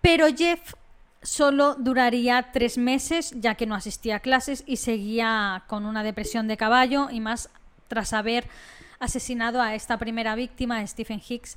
[0.00, 0.74] Pero Jeff
[1.22, 6.48] solo duraría tres meses ya que no asistía a clases y seguía con una depresión
[6.48, 7.50] de caballo y más
[7.88, 8.46] tras haber
[8.98, 11.56] asesinado a esta primera víctima, Stephen Hicks,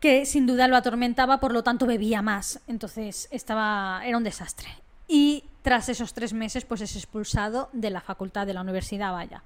[0.00, 2.60] que sin duda lo atormentaba, por lo tanto bebía más.
[2.66, 4.68] Entonces estaba, era un desastre.
[5.08, 9.42] Y tras esos tres meses, pues es expulsado de la facultad de la universidad, vaya.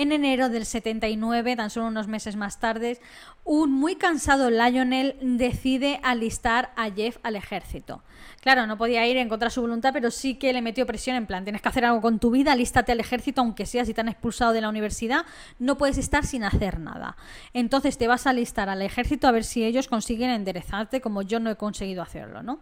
[0.00, 2.98] En enero del 79, tan solo unos meses más tarde,
[3.44, 8.02] un muy cansado Lionel decide alistar a Jeff al ejército.
[8.40, 11.16] Claro, no podía ir en contra de su voluntad, pero sí que le metió presión
[11.16, 13.92] en plan, tienes que hacer algo con tu vida, alístate al ejército, aunque sea si
[13.92, 15.26] te han expulsado de la universidad,
[15.58, 17.18] no puedes estar sin hacer nada.
[17.52, 21.40] Entonces te vas a alistar al ejército a ver si ellos consiguen enderezarte como yo
[21.40, 22.60] no he conseguido hacerlo, ¿no?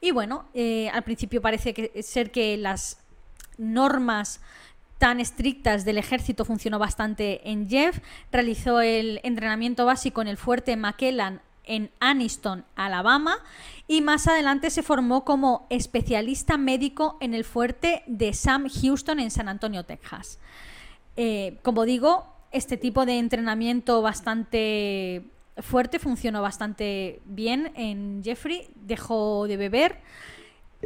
[0.00, 3.00] Y bueno, eh, al principio parece que, ser que las
[3.58, 4.40] normas
[5.00, 8.00] tan estrictas del ejército funcionó bastante en Jeff.
[8.30, 13.38] Realizó el entrenamiento básico en el fuerte McKellan en Aniston, Alabama,
[13.88, 19.30] y más adelante se formó como especialista médico en el fuerte de Sam Houston en
[19.30, 20.38] San Antonio, Texas.
[21.16, 25.24] Eh, como digo, este tipo de entrenamiento bastante
[25.56, 29.98] fuerte funcionó bastante bien en Jeffrey, dejó de beber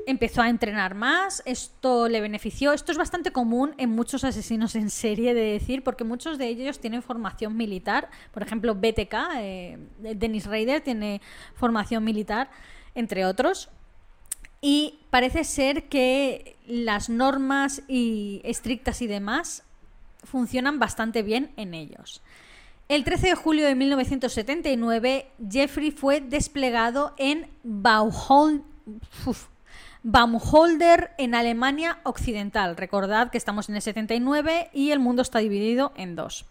[0.06, 2.72] empezó a entrenar más, esto le benefició.
[2.72, 6.80] Esto es bastante común en muchos asesinos en serie de decir, porque muchos de ellos
[6.80, 8.10] tienen formación militar.
[8.32, 11.20] Por ejemplo, BTK, eh, Dennis Rader tiene
[11.54, 12.50] formación militar,
[12.94, 13.68] entre otros.
[14.60, 19.62] Y parece ser que las normas y estrictas y demás
[20.22, 22.22] funcionan bastante bien en ellos.
[22.88, 28.62] El 13 de julio de 1979, Jeffrey fue desplegado en Bauholm.
[30.06, 32.76] Baumholder en Alemania Occidental.
[32.76, 36.44] Recordad que estamos en el 79 y el mundo está dividido en dos.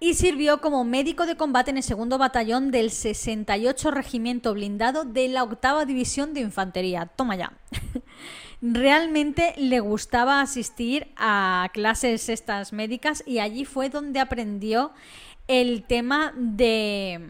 [0.00, 5.28] Y sirvió como médico de combate en el segundo batallón del 68 Regimiento Blindado de
[5.28, 7.06] la octava División de Infantería.
[7.06, 7.52] Toma ya.
[8.60, 14.90] Realmente le gustaba asistir a clases estas médicas y allí fue donde aprendió
[15.46, 17.20] el tema de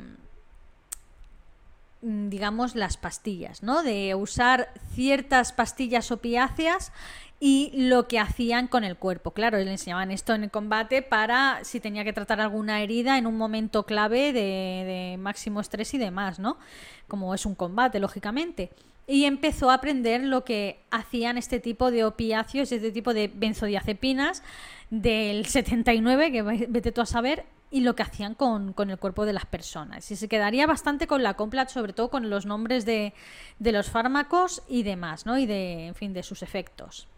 [2.02, 3.82] digamos, las pastillas, ¿no?
[3.82, 6.92] De usar ciertas pastillas opiáceas
[7.38, 9.32] y lo que hacían con el cuerpo.
[9.32, 13.26] Claro, le enseñaban esto en el combate para si tenía que tratar alguna herida en
[13.26, 16.58] un momento clave de, de máximo estrés y demás, ¿no?
[17.08, 18.70] Como es un combate, lógicamente.
[19.06, 24.42] Y empezó a aprender lo que hacían este tipo de opiáceos, este tipo de benzodiazepinas
[24.90, 29.32] del 79, que vete tú a saber, y lo que hacían con, el cuerpo de
[29.32, 30.08] las personas.
[30.10, 33.14] Y se quedaría bastante con la compla, sobre todo con los nombres de,
[33.58, 35.38] de los fármacos y demás, ¿no?
[35.38, 37.08] Y de, en fin, de sus efectos.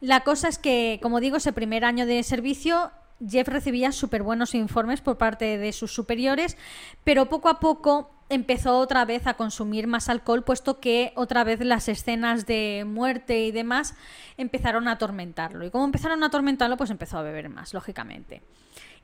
[0.00, 2.90] La cosa es que, como digo, ese primer año de servicio
[3.28, 6.56] Jeff recibía súper buenos informes por parte de sus superiores,
[7.04, 11.60] pero poco a poco empezó otra vez a consumir más alcohol, puesto que otra vez
[11.60, 13.94] las escenas de muerte y demás
[14.38, 15.66] empezaron a atormentarlo.
[15.66, 18.42] Y como empezaron a atormentarlo, pues empezó a beber más, lógicamente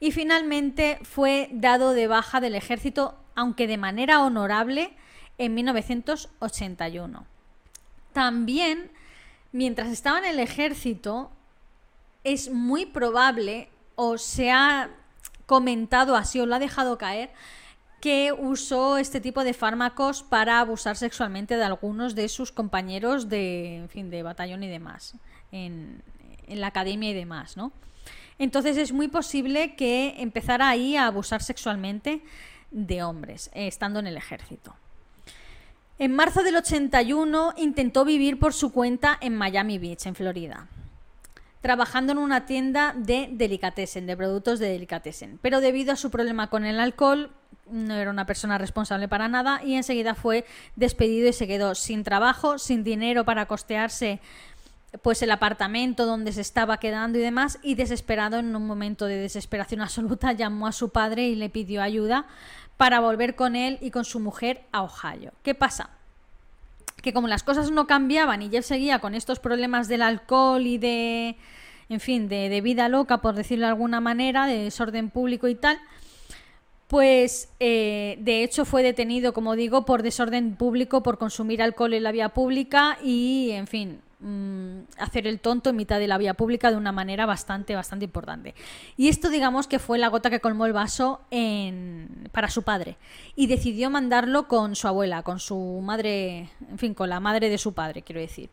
[0.01, 4.93] y finalmente fue dado de baja del ejército, aunque de manera honorable,
[5.39, 7.27] en 1981.
[8.13, 8.91] También,
[9.53, 11.31] mientras estaba en el ejército,
[12.25, 14.91] es muy probable o se ha
[15.47, 17.31] comentado así o lo ha dejado caer
[18.01, 23.87] que usó este tipo de fármacos para abusar sexualmente de algunos de sus compañeros de,
[23.89, 25.15] fin, de batallón y demás,
[25.51, 26.03] en
[26.47, 27.73] la academia y demás, ¿no?
[28.39, 32.23] Entonces es muy posible que empezara ahí a abusar sexualmente
[32.71, 34.75] de hombres, eh, estando en el ejército.
[35.99, 40.69] En marzo del 81 intentó vivir por su cuenta en Miami Beach, en Florida,
[41.61, 45.41] trabajando en una tienda de delicatessen, de productos de delicatessen.
[45.43, 47.33] Pero debido a su problema con el alcohol,
[47.71, 50.45] no era una persona responsable para nada y enseguida fue
[50.77, 54.21] despedido y se quedó sin trabajo, sin dinero para costearse
[55.03, 59.17] pues el apartamento donde se estaba quedando y demás y desesperado en un momento de
[59.17, 62.27] desesperación absoluta llamó a su padre y le pidió ayuda
[62.77, 65.33] para volver con él y con su mujer a Ohio.
[65.43, 65.91] ¿Qué pasa?
[67.03, 70.79] Que como las cosas no cambiaban y él seguía con estos problemas del alcohol y
[70.79, 71.37] de,
[71.89, 75.55] en fin, de, de vida loca, por decirlo de alguna manera, de desorden público y
[75.55, 75.79] tal,
[76.89, 82.03] pues eh, de hecho fue detenido, como digo, por desorden público, por consumir alcohol en
[82.03, 86.35] la vía pública y, en fin, mm, hacer el tonto en mitad de la vía
[86.35, 88.55] pública de una manera bastante, bastante importante.
[88.97, 91.21] Y esto, digamos, que fue la gota que colmó el vaso
[92.33, 92.97] para su padre.
[93.37, 97.59] Y decidió mandarlo con su abuela, con su madre, en fin, con la madre de
[97.59, 98.51] su padre, quiero decir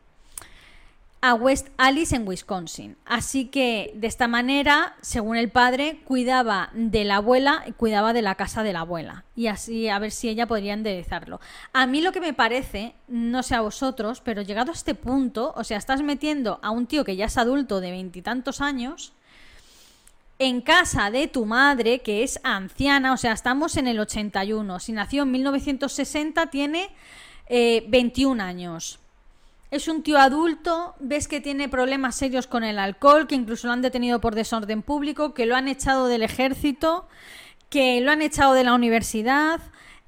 [1.28, 2.98] a West Alice en Wisconsin.
[3.04, 8.22] Así que de esta manera, según el padre, cuidaba de la abuela y cuidaba de
[8.22, 9.26] la casa de la abuela.
[9.36, 11.42] Y así a ver si ella podría enderezarlo.
[11.74, 15.52] A mí lo que me parece, no sé a vosotros, pero llegado a este punto,
[15.56, 19.14] o sea, estás metiendo a un tío que ya es adulto de veintitantos años
[20.38, 24.80] en casa de tu madre, que es anciana, o sea, estamos en el 81.
[24.80, 26.92] Si nació en 1960, tiene
[27.50, 29.00] 21 eh, años
[29.71, 33.73] es un tío adulto, ves que tiene problemas serios con el alcohol, que incluso lo
[33.73, 37.08] han detenido por desorden público, que lo han echado del ejército,
[37.69, 39.60] que lo han echado de la universidad,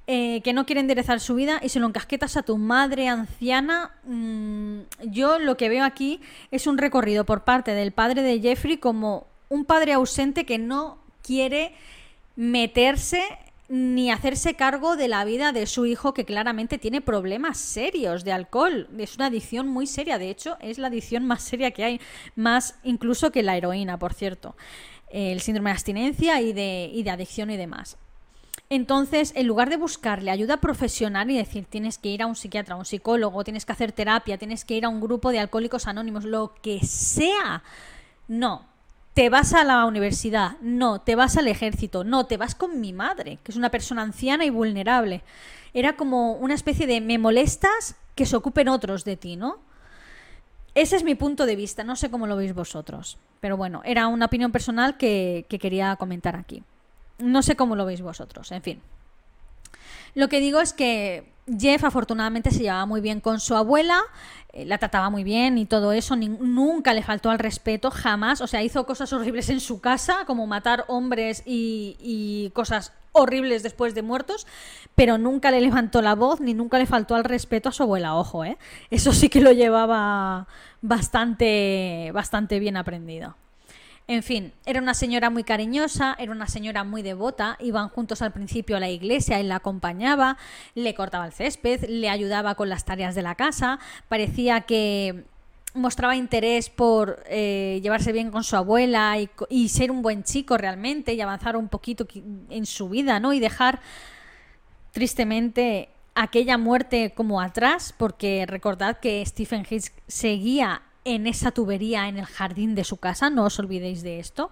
[0.06, 3.90] eh, que no quiere enderezar su vida y se lo encasquetas a tu madre anciana.
[4.04, 8.78] Mm, yo lo que veo aquí es un recorrido por parte del padre de Jeffrey
[8.78, 11.74] como un padre ausente que no quiere
[12.36, 13.22] meterse
[13.68, 18.32] ni hacerse cargo de la vida de su hijo que claramente tiene problemas serios de
[18.32, 18.88] alcohol.
[18.98, 22.00] Es una adicción muy seria, de hecho es la adicción más seria que hay,
[22.34, 24.56] más incluso que la heroína, por cierto.
[25.10, 27.98] El síndrome de abstinencia y de, y de adicción y demás.
[28.70, 32.74] Entonces, en lugar de buscarle ayuda profesional y decir tienes que ir a un psiquiatra,
[32.74, 35.86] a un psicólogo, tienes que hacer terapia, tienes que ir a un grupo de alcohólicos
[35.86, 37.62] anónimos, lo que sea,
[38.28, 38.66] no,
[39.18, 42.92] te vas a la universidad, no, te vas al ejército, no, te vas con mi
[42.92, 45.24] madre, que es una persona anciana y vulnerable.
[45.74, 49.58] Era como una especie de me molestas que se ocupen otros de ti, ¿no?
[50.76, 54.06] Ese es mi punto de vista, no sé cómo lo veis vosotros, pero bueno, era
[54.06, 56.62] una opinión personal que, que quería comentar aquí.
[57.18, 58.80] No sé cómo lo veis vosotros, en fin.
[60.14, 61.28] Lo que digo es que
[61.58, 64.00] Jeff afortunadamente se llevaba muy bien con su abuela,
[64.66, 68.40] la trataba muy bien y todo eso, nunca le faltó al respeto, jamás.
[68.40, 73.94] O sea, hizo cosas horribles en su casa, como matar hombres y, cosas horribles después
[73.94, 74.46] de muertos,
[74.94, 78.14] pero nunca le levantó la voz ni nunca le faltó al respeto a su abuela,
[78.14, 78.58] ojo, ¿eh?
[78.90, 80.46] Eso sí que lo llevaba
[80.82, 83.34] bastante, bastante bien aprendido.
[84.10, 88.32] En fin, era una señora muy cariñosa, era una señora muy devota, iban juntos al
[88.32, 90.38] principio a la iglesia, él la acompañaba,
[90.74, 95.24] le cortaba el césped, le ayudaba con las tareas de la casa, parecía que
[95.74, 99.18] mostraba interés por eh, llevarse bien con su abuela
[99.50, 102.08] y, ser un buen chico realmente y avanzar un poquito
[102.48, 103.34] en su vida, ¿no?
[103.34, 103.80] Y dejar
[104.92, 112.18] tristemente aquella muerte como atrás, porque recordad que Stephen Hicks seguía en esa tubería en
[112.18, 114.50] el jardín de su casa, no os olvidéis de esto.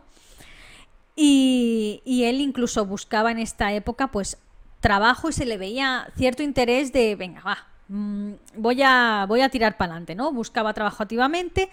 [1.17, 4.39] Y, él incluso buscaba en esta época pues
[4.81, 9.49] trabajo y se le veía cierto interés de, venga, va, mm, voy a, voy a
[9.49, 10.33] tirar para adelante, ¿no?
[10.33, 11.71] Buscaba trabajo activamente,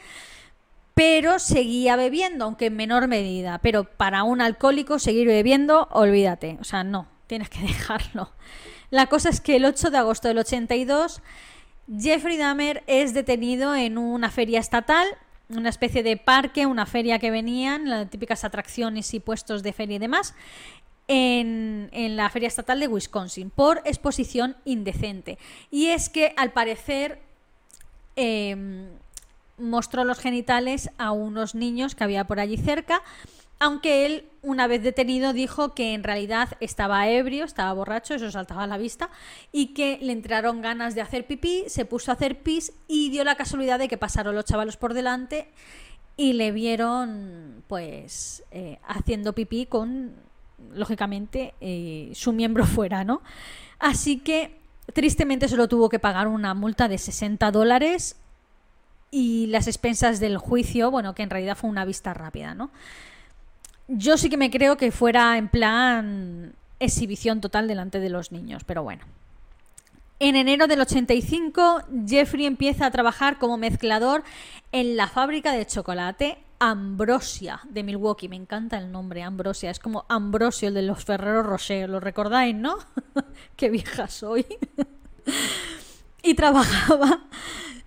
[0.93, 3.59] pero seguía bebiendo, aunque en menor medida.
[3.59, 8.31] Pero para un alcohólico seguir bebiendo, olvídate, o sea, no, tienes que dejarlo.
[8.91, 11.21] La cosa es que el 8 de agosto del 82
[11.91, 15.05] Jeffrey Dahmer es detenido en una feria estatal,
[15.49, 19.97] una especie de parque, una feria que venían, las típicas atracciones y puestos de feria
[19.97, 20.33] y demás,
[21.07, 25.37] en, la feria estatal de Wisconsin por exposición indecente.
[25.69, 27.19] Y es que al parecer
[28.15, 28.87] em,
[29.57, 33.03] mostró los genitales a unos niños que había por allí cerca
[33.59, 38.63] aunque él, una vez detenido, dijo que en realidad estaba ebrio, estaba borracho, eso saltaba
[38.63, 39.09] a la vista,
[39.51, 43.23] y que le entraron ganas de hacer pipí, se puso a hacer pis y dio
[43.23, 45.47] la casualidad de que pasaron los chavalos por delante
[46.17, 50.13] y le vieron, pues, eh, haciendo pipí con
[50.73, 53.21] lógicamente, eh, su miembro fuera, ¿no?
[53.79, 54.59] Así que,
[54.93, 58.17] tristemente, solo tuvo que pagar una multa de 60 dólares
[59.11, 62.71] y las expensas del juicio, bueno, que en realidad fue una vista rápida, ¿no?
[63.95, 68.63] Yo sí que me creo que fuera en plan exhibición total delante de los niños,
[68.63, 69.03] pero bueno.
[70.19, 74.23] En enero del 85, Jeffrey empieza a trabajar como mezclador
[74.71, 78.29] en la fábrica de chocolate Ambrosia de Milwaukee.
[78.29, 79.69] Me encanta el nombre, Ambrosia.
[79.69, 81.89] Es como Ambrosio, el de los Ferreros Rocher.
[81.89, 82.77] ¿Lo recordáis, no?
[83.57, 84.45] Qué vieja soy.
[86.23, 87.25] y trabajaba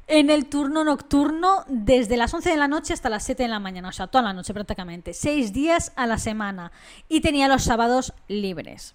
[0.09, 3.59] en el turno nocturno desde las 11 de la noche hasta las 7 de la
[3.59, 6.71] mañana, o sea, toda la noche prácticamente, seis días a la semana
[7.09, 8.95] y tenía los sábados libres.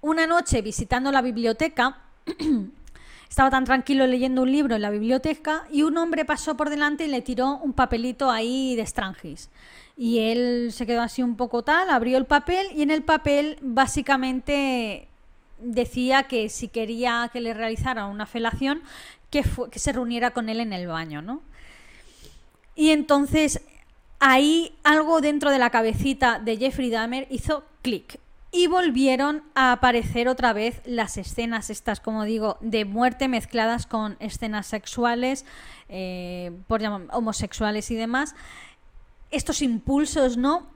[0.00, 1.98] Una noche visitando la biblioteca,
[3.28, 7.06] estaba tan tranquilo leyendo un libro en la biblioteca y un hombre pasó por delante
[7.06, 9.50] y le tiró un papelito ahí de Strangis.
[9.96, 13.58] Y él se quedó así un poco tal, abrió el papel y en el papel
[13.60, 15.08] básicamente
[15.58, 18.82] decía que si quería que le realizara una felación,
[19.42, 21.42] que, se reuniera con él en el baño, ¿no?
[22.76, 23.60] Y entonces
[24.20, 28.20] ahí algo dentro de la cabecita de Jeffrey Dahmer hizo clic.
[28.52, 34.16] Y volvieron a aparecer otra vez las escenas estas, como digo, de muerte mezcladas con
[34.20, 35.44] escenas sexuales,
[35.88, 36.80] eh, por
[37.10, 38.36] homosexuales y demás.
[39.32, 40.68] Estos impulsos, ¿no?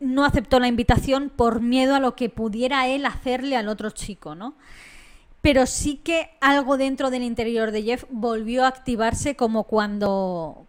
[0.00, 4.34] No aceptó la invitación por miedo a lo que pudiera él hacerle al otro chico,
[4.34, 4.54] ¿no?
[5.44, 10.66] Pero sí que algo dentro del interior de Jeff volvió a activarse como cuando,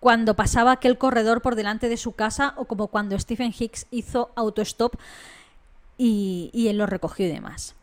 [0.00, 4.30] cuando pasaba aquel corredor por delante de su casa o como cuando Stephen Hicks hizo
[4.34, 4.94] autostop
[5.98, 7.74] y, y él lo recogió y demás.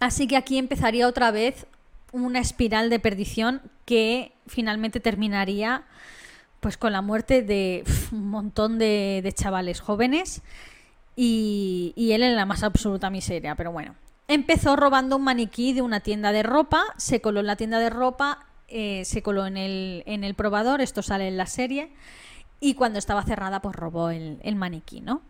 [0.00, 1.68] Así que aquí empezaría otra vez
[2.10, 5.84] una espiral de perdición que finalmente terminaría
[6.58, 10.42] pues con la muerte de un montón de, chavales jóvenes
[11.14, 13.54] y, él en la más absoluta miseria.
[13.54, 13.94] Pero bueno,
[14.28, 17.90] empezó robando un maniquí de una tienda de ropa, se coló en la tienda de
[17.90, 21.92] ropa, eh, se coló en el, en el probador, esto sale en la serie,
[22.60, 25.22] y cuando estaba cerrada pues robó el, el maniquí, ¿no?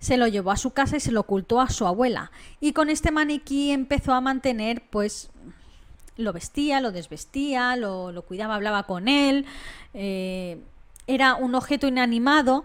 [0.00, 2.30] Se lo llevó a su casa y se lo ocultó a su abuela.
[2.60, 5.30] Y con este maniquí empezó a mantener, pues,
[6.16, 9.46] lo vestía, lo desvestía, lo, lo cuidaba, hablaba con él.
[9.94, 10.60] Eh,
[11.06, 12.64] era un objeto inanimado,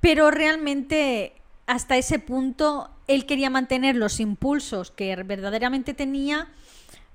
[0.00, 1.34] pero realmente
[1.66, 6.48] hasta ese punto él quería mantener los impulsos que verdaderamente tenía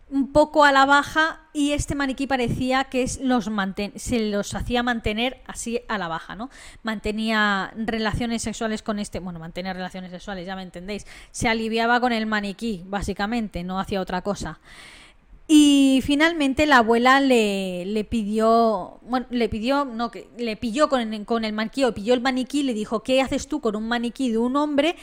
[0.10, 5.82] un poco a la baja y este maniquí parecía que se los hacía mantener así
[5.88, 6.50] a la baja, ¿no?
[6.84, 11.08] Mantenía relaciones sexuales con este, bueno, mantener relaciones sexuales, ya me entendéis.
[11.32, 14.60] Se aliviaba con el maniquí, básicamente, no hacía otra cosa.
[15.48, 21.26] Y finalmente la abuela le, le, pidió, bueno, le pidió, no, que le pilló con,
[21.26, 23.88] con el maniquí o pilló el maniquí y le dijo, ¿qué haces tú con un
[23.88, 24.96] maniquí de un hombre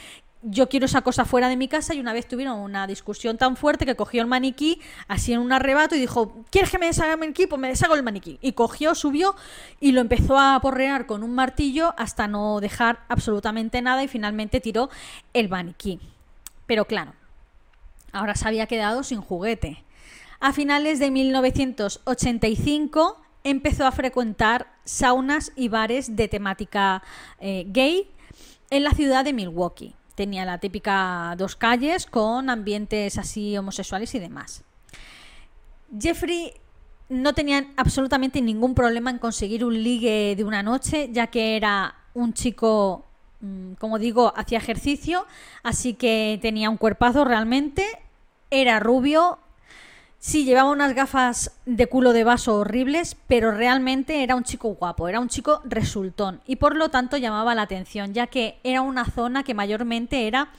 [0.43, 3.55] yo quiero esa cosa fuera de mi casa y una vez tuvieron una discusión tan
[3.55, 7.13] fuerte que cogió el maniquí así en un arrebato y dijo, ¿quieres que me deshaga
[7.13, 7.45] el maniquí?
[7.45, 8.39] Pues me deshago el maniquí.
[8.41, 9.35] Y cogió, subió
[9.79, 14.59] y lo empezó a porrear con un martillo hasta no dejar absolutamente nada y finalmente
[14.59, 14.89] tiró
[15.33, 15.99] el maniquí.
[16.65, 17.13] Pero claro,
[18.11, 19.83] ahora se había quedado sin juguete.
[20.39, 27.03] A finales de 1985 empezó a frecuentar saunas y bares de temática
[27.39, 28.09] eh, gay
[28.71, 34.19] en la ciudad de Milwaukee tenía la típica dos calles con ambientes así homosexuales y
[34.19, 34.63] demás.
[35.99, 36.53] Jeffrey
[37.09, 41.95] no tenía absolutamente ningún problema en conseguir un ligue de una noche, ya que era
[42.13, 43.03] un chico,
[43.39, 45.25] mm, como digo, hacía ejercicio,
[45.63, 47.83] así que tenía un cuerpazo realmente,
[48.51, 49.39] era rubio,
[50.23, 55.07] Sí, llevaba unas gafas de culo de vaso horribles, pero realmente era un chico guapo,
[55.07, 59.05] era un chico resultón y por lo tanto llamaba la atención, ya que era una
[59.05, 60.49] zona que mayormente era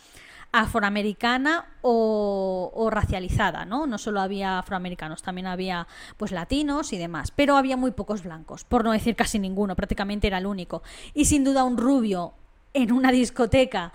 [0.50, 3.86] afroamericana o, racializada, ¿no?
[3.86, 5.86] No solo había afroamericanos, también había
[6.16, 10.26] pues latinos y demás, pero había muy pocos blancos, por no decir casi ninguno, prácticamente
[10.26, 10.82] era el único.
[11.14, 12.32] Y sin duda un rubio
[12.74, 13.92] en una discoteca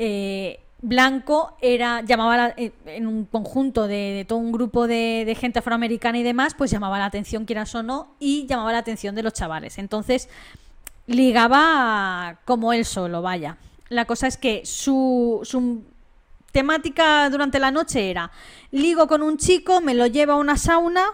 [0.00, 6.18] eh, blanco era llamaba eh, en un conjunto de, todo un grupo de, gente afroamericana
[6.18, 9.32] y demás pues llamaba la atención quieras o no y llamaba la atención de los
[9.32, 9.78] chavales.
[9.78, 10.28] Entonces
[11.06, 13.56] ligaba como él solo vaya.
[13.88, 15.82] La cosa es que su, su
[16.52, 18.30] temática durante la noche era
[18.70, 21.04] ligo con un chico me lo llevo a una sauna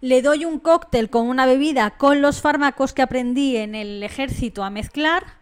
[0.00, 4.64] le doy un cóctel con una bebida con los fármacos que aprendí en el ejército
[4.64, 5.41] a mezclar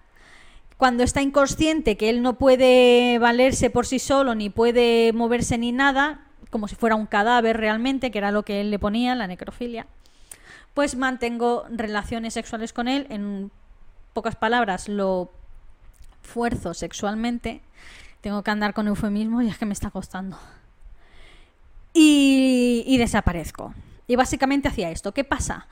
[0.81, 5.73] cuando está inconsciente, que él no puede valerse por sí solo, ni puede moverse ni
[5.73, 9.27] nada, como si fuera un cadáver realmente, que era lo que él le ponía, la
[9.27, 9.87] necrofilia,
[10.73, 13.51] pues mantengo relaciones sexuales con él, en
[14.15, 15.31] pocas palabras lo
[16.23, 17.61] fuerzo sexualmente,
[18.23, 20.39] tengo que andar con eufemismos y es que me está costando.
[21.93, 23.75] Y, y desaparezco.
[24.07, 25.13] Y básicamente hacía esto.
[25.13, 25.67] ¿Qué pasa?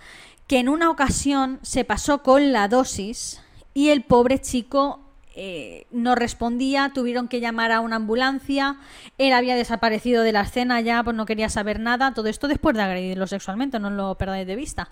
[0.46, 3.40] Que en una ocasión se pasó con la dosis
[3.78, 4.98] y el pobre chico
[5.36, 8.76] eh, no respondía, tuvieron que llamar a una ambulancia,
[9.18, 12.74] él había desaparecido de la escena ya, pues no quería saber nada, todo esto después
[12.74, 14.90] de agredirlo sexualmente, no lo perdáis de vista.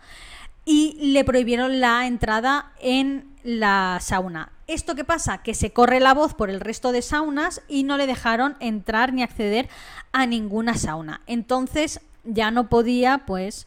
[0.65, 4.53] Y le prohibieron la entrada en la sauna.
[4.69, 5.39] ¿Esto qué pasa?
[5.39, 9.13] Que se corre la voz por el resto de saunas y no le dejaron entrar
[9.13, 9.69] ni acceder
[10.13, 11.23] a ninguna sauna.
[11.27, 13.67] Entonces ya no podía, pues,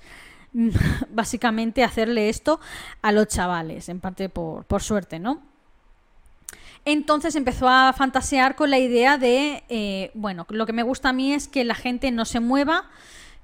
[1.09, 2.59] básicamente hacerle esto
[3.01, 5.41] a los chavales, en parte por, por suerte, ¿no?
[6.85, 11.13] Entonces empezó a fantasear con la idea de, eh, bueno, lo que me gusta a
[11.13, 12.85] mí es que la gente no se mueva,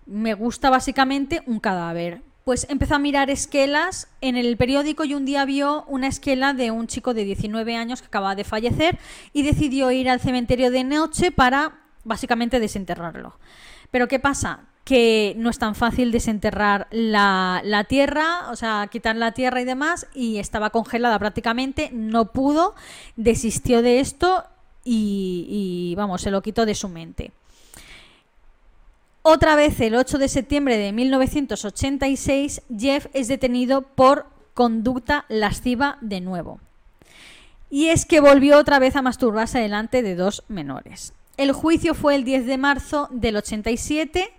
[0.05, 2.21] me gusta básicamente un cadáver.
[2.43, 6.69] Pues empezó a mirar esquelas en el periódico y un día vio una esquela de
[6.69, 8.99] un chico de 19 años que acababa de fallecer
[9.33, 13.39] y decidió ir al cementerio de noche para básicamente desenterrarlo.
[13.89, 14.67] Pero ¿qué pasa?
[14.85, 20.07] Que no es tan fácil desenterrar la, tierra, o sea, quitar la tierra y demás,
[20.13, 22.75] y estaba congelada prácticamente, no pudo,
[23.15, 24.45] desistió de esto
[24.83, 27.31] y, y vamos, se lo quitó de su mente.
[29.23, 36.21] Otra vez, el 8 de septiembre de 1986, Jeff es detenido por conducta lasciva de
[36.21, 36.59] nuevo.
[37.71, 41.13] Y es que volvió otra vez a masturbarse delante de dos menores.
[41.37, 44.31] El juicio fue el 10 de marzo del 87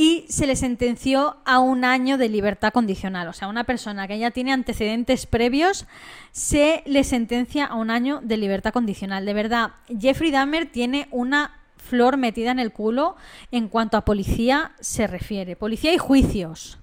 [0.00, 3.28] y se le sentenció a un año de libertad condicional.
[3.28, 5.84] O sea, una persona que ya tiene antecedentes previos
[6.32, 9.26] se le sentencia a un año de libertad condicional.
[9.26, 13.16] De verdad, Jeffrey Dahmer tiene una flor metida en el culo
[13.50, 15.54] en cuanto a policía se refiere.
[15.54, 16.78] Policía y juicios.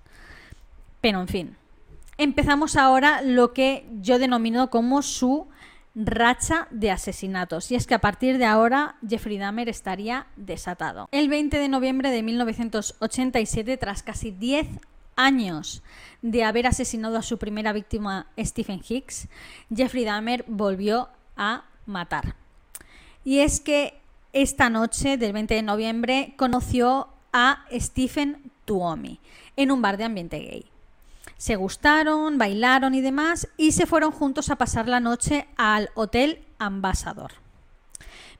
[1.02, 1.56] Pero en fin.
[2.20, 5.48] Empezamos ahora lo que yo denomino como su
[5.98, 7.72] racha de asesinatos.
[7.72, 11.10] Y es que a partir de ahora Jeffrey Dahmer estaría desatado.
[11.12, 14.68] El 20 de noviembre de 1987, tras casi 10
[15.16, 15.82] años
[16.22, 19.28] de haber asesinado a su primera víctima, Stephen Hicks,
[19.76, 22.36] Jeffrey Dahmer volvió a matar.
[23.26, 24.00] Y es que
[24.34, 29.20] esta noche del 20 de noviembre conoció a Stephen Tuomi
[29.56, 30.66] en un bar de ambiente gay.
[31.38, 36.44] Se gustaron, bailaron y demás y se fueron juntos a pasar la noche al Hotel
[36.58, 37.34] Ambassador.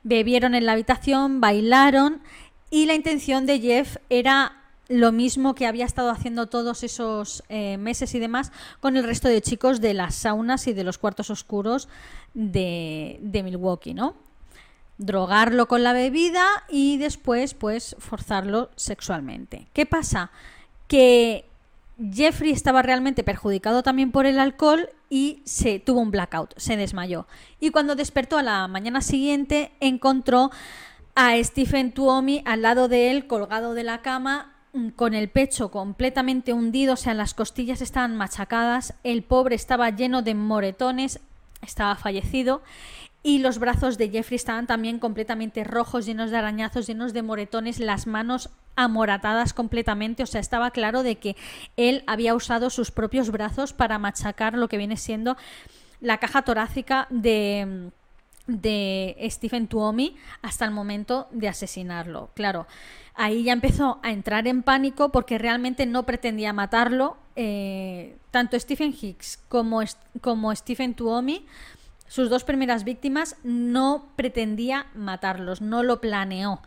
[0.02, 2.22] Bebieron en la habitación, bailaron
[2.70, 7.76] y la intención de Jeff era lo mismo que había estado haciendo todos esos eh,
[7.76, 11.30] meses y demás con el resto de chicos de las saunas y de los cuartos
[11.30, 11.88] oscuros
[12.34, 14.16] de, de Milwaukee, ¿no?
[14.96, 19.68] Drogarlo con la bebida y después, pues, forzarlo sexualmente.
[19.72, 20.32] ¿Qué pasa?
[20.88, 21.44] Que
[21.98, 27.26] Jeffrey estaba realmente perjudicado también por el alcohol y se tuvo un blackout, se desmayó.
[27.58, 30.50] Y cuando despertó a la mañana siguiente encontró
[31.16, 35.72] a Stephen Tuomi al lado de él, colgado de la cama, mm, con el pecho
[35.72, 41.18] completamente hundido, o sea, las costillas estaban machacadas, el pobre estaba lleno de moretones,
[41.62, 42.62] estaba fallecido
[43.24, 47.80] y los brazos de Jeffrey estaban también completamente rojos, llenos de arañazos, llenos de moretones,
[47.80, 51.36] las manos amoratadas completamente, o sea, estaba claro de que
[51.76, 55.36] él había usado sus propios brazos para machacar lo que viene siendo
[56.00, 57.90] la caja torácica de
[59.28, 62.30] Stephen Tuomi hasta el momento de asesinarlo.
[62.34, 62.66] Claro,
[63.14, 67.16] ahí ya empezó a entrar en pánico porque realmente no pretendía matarlo.
[67.34, 69.82] Eh, tanto Stephen Hicks como,
[70.20, 71.44] como Stephen Tuomi
[72.08, 76.60] sus dos primeras víctimas no pretendía matarlos, no lo planeó.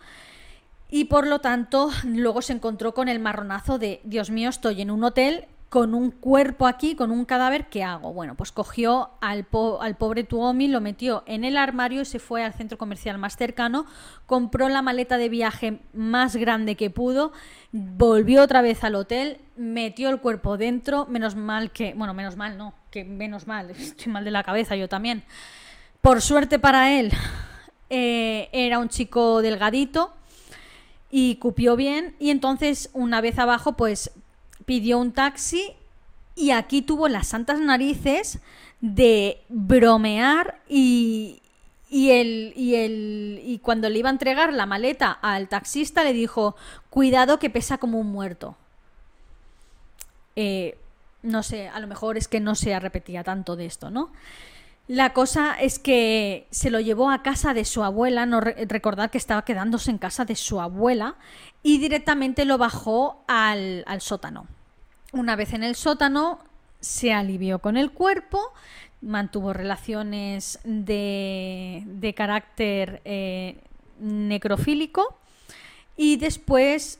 [0.93, 4.91] Y por lo tanto, luego se encontró con el marronazo de, Dios mío, estoy en
[4.91, 8.11] un hotel con un cuerpo aquí, con un cadáver, ¿qué hago?
[8.11, 9.47] Bueno, pues cogió al,
[9.79, 13.37] al, pobre Tuomi, lo metió en el armario y se fue al centro comercial más
[13.37, 13.85] cercano,
[14.25, 17.31] compró la maleta de viaje más grande que pudo,
[17.71, 22.57] volvió otra vez al hotel, metió el cuerpo dentro, menos mal que, bueno, menos mal
[22.57, 25.23] no, que menos mal, estoy mal de la cabeza yo también.
[26.01, 27.13] Por suerte para él,
[27.89, 30.11] eh, era un chico delgadito
[31.11, 34.11] y cupió bien y entonces una vez abajo pues
[34.65, 35.73] pidió un taxi
[36.35, 38.39] y aquí tuvo las santas narices
[38.79, 41.41] de bromear y,
[41.89, 46.13] y, el, y, el, y cuando le iba a entregar la maleta al taxista le
[46.13, 46.55] dijo,
[46.89, 48.55] cuidado que pesa como un muerto.
[50.37, 50.77] Eh,
[51.21, 54.11] no sé, a lo mejor es que no se repetía tanto de esto, ¿no?
[54.91, 59.17] La cosa es que se lo llevó a casa de su abuela, no recordar que
[59.17, 61.15] estaba quedándose en casa de su abuela,
[61.63, 64.47] y directamente lo bajó al, al sótano.
[65.13, 66.39] Una vez en el sótano,
[66.81, 68.51] se alivió con el cuerpo,
[68.99, 73.63] mantuvo relaciones de, de carácter eh,
[73.97, 75.17] necrofílico
[75.95, 76.99] y después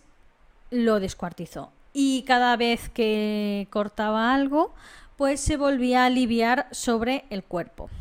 [0.69, 1.73] lo descuartizó.
[1.91, 4.73] Y cada vez que cortaba algo,
[5.21, 7.91] pues se volvía a aliviar sobre el cuerpo.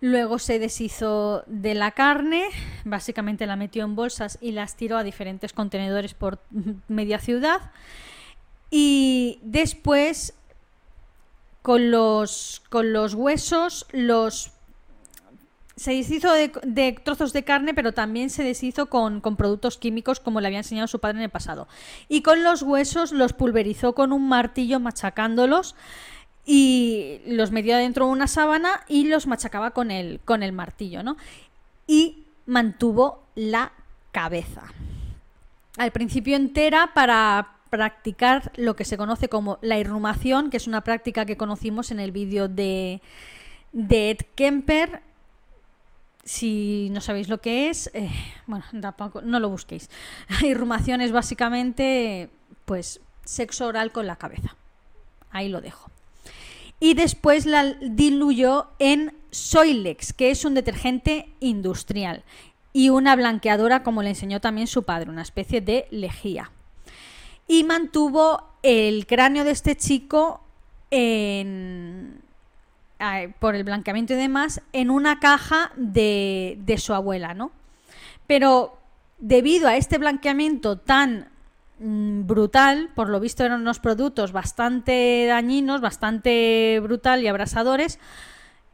[0.00, 2.48] Luego se deshizo de la carne,
[2.84, 6.40] básicamente la metió en bolsas y las tiró a diferentes contenedores por
[6.88, 7.70] media ciudad.
[8.68, 10.34] Y después,
[11.62, 14.50] con los, con los huesos, los
[15.76, 20.40] se deshizo de, trozos de carne, pero también se deshizo con, con, productos químicos, como
[20.40, 21.68] le había enseñado su padre en el pasado.
[22.08, 25.76] Y con los huesos los pulverizó con un martillo, machacándolos
[26.44, 31.02] y los metió dentro de una sábana y los machacaba con el, con el martillo,
[31.02, 31.16] ¿no?
[31.86, 33.72] Y mantuvo la
[34.12, 34.62] cabeza.
[35.78, 40.82] Al principio entera para practicar lo que se conoce como la irrumación, que es una
[40.82, 43.00] práctica que conocimos en el vídeo de,
[43.72, 45.02] de Ed Kemper.
[46.22, 48.10] Si no sabéis lo que es, eh,
[48.46, 48.64] bueno,
[49.24, 49.90] no lo busquéis.
[50.42, 52.30] Irrumación es básicamente,
[52.64, 54.56] pues, sexo oral con la cabeza.
[55.30, 55.93] Ahí lo dejo
[56.80, 62.24] y después la diluyó en Soilex, que es un detergente industrial,
[62.72, 66.50] y una blanqueadora, como le enseñó también su padre, una especie de lejía.
[67.46, 70.40] Y mantuvo el cráneo de este chico
[73.38, 77.50] por el blanqueamiento y demás en una caja de, de su abuela, ¿no?
[78.26, 78.78] Pero
[79.18, 81.28] debido a este blanqueamiento tan
[81.78, 87.98] brutal, por lo visto eran unos productos bastante dañinos, bastante brutal y abrasadores.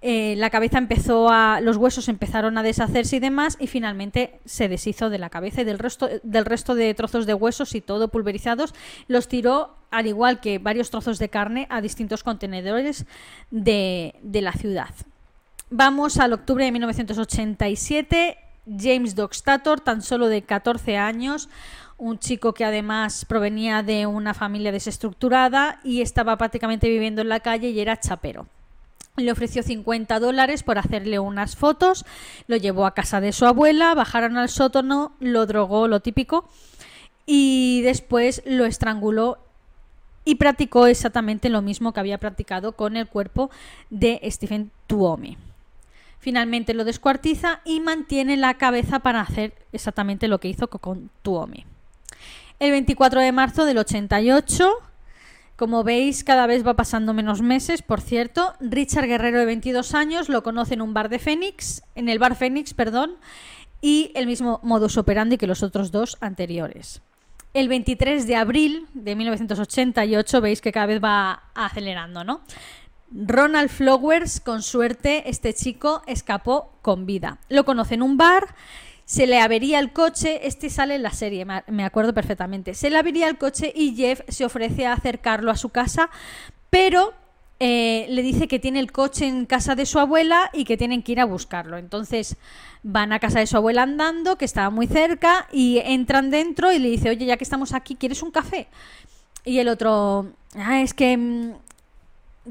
[0.03, 1.61] Eh, la cabeza empezó a.
[1.61, 5.65] los huesos empezaron a deshacerse y demás, y finalmente se deshizo de la cabeza y
[5.65, 8.75] del resto, del resto de trozos de huesos y todo pulverizados.
[9.09, 13.05] Los tiró, al igual que varios trozos de carne, a distintos contenedores
[13.51, 14.95] de, de la ciudad.
[15.69, 18.39] Vamos al octubre de 1987.
[18.79, 21.49] James Dockstator, tan solo de 14 años,
[22.01, 27.41] un chico que además provenía de una familia desestructurada y estaba prácticamente viviendo en la
[27.41, 28.47] calle y era chapero.
[29.17, 32.07] Le ofreció 50 dólares por hacerle unas fotos,
[32.47, 36.49] lo llevó a casa de su abuela, bajaron al sótano, lo drogó, lo típico,
[37.27, 39.39] y después lo estranguló
[40.25, 43.51] y practicó exactamente lo mismo que había practicado con el cuerpo
[43.91, 45.37] de Stephen Tuomi.
[46.19, 51.67] Finalmente lo descuartiza y mantiene la cabeza para hacer exactamente lo que hizo con Tuomi.
[52.61, 54.71] El 24 de marzo del 88,
[55.57, 58.53] como veis, cada vez va pasando menos meses, por cierto.
[58.61, 62.37] Richard Guerrero, de 22 años, lo conoce en un bar de Fénix, en el bar
[62.37, 63.17] Fénix, perdón,
[63.81, 67.01] y el mismo modus operandi que los otros dos anteriores.
[67.55, 72.43] El 23 de abril de 1988, veis que cada vez va acelerando, ¿no?
[73.11, 77.39] Ronald Flowers, con suerte, este chico escapó con vida.
[77.49, 78.55] Lo conoce en un bar
[79.11, 82.97] se le avería el coche, este sale en la serie, me acuerdo perfectamente, se le
[82.97, 86.11] avería el coche y Jeff se ofrece a acercarlo a su casa,
[86.71, 87.13] pero
[87.59, 91.03] eh, le dice que tiene el coche en casa de su abuela y que tienen
[91.03, 91.77] que ir a buscarlo.
[91.77, 92.37] Entonces
[92.85, 96.79] van a casa de su abuela andando, que estaba muy cerca, y entran dentro y
[96.79, 98.69] le dice, oye, ya que estamos aquí, ¿quieres un café?
[99.45, 101.55] Y el otro, ah, es que mm,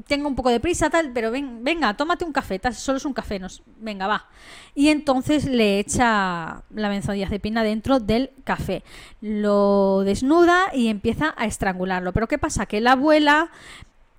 [0.06, 3.12] tengo un poco de prisa, tal, pero ven, venga, tómate un café, solo es un
[3.12, 4.26] café, nos, venga, va.
[4.74, 8.84] Y entonces le echa la benzodiazepina dentro del café,
[9.20, 12.12] lo desnuda y empieza a estrangularlo.
[12.12, 12.66] Pero ¿qué pasa?
[12.66, 13.50] Que la abuela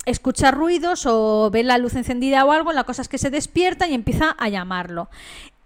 [0.06, 3.88] escucha ruidos o ve la luz encendida o algo, la cosa es que se despierta
[3.88, 5.10] y empieza a llamarlo.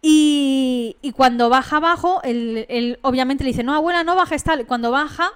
[0.07, 4.67] Y, cuando baja abajo, él, obviamente le dice, no, abuela, no bajes tal.
[4.67, 5.31] Cuando baja,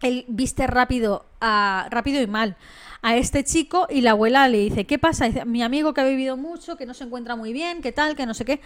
[0.00, 2.56] él viste rápido, rápido y mal
[3.02, 5.26] a este chico y la abuela le dice, ¿qué pasa?
[5.46, 8.26] Mi amigo que ha vivido mucho, que no se encuentra muy bien, que tal, que
[8.26, 8.60] no sé qué.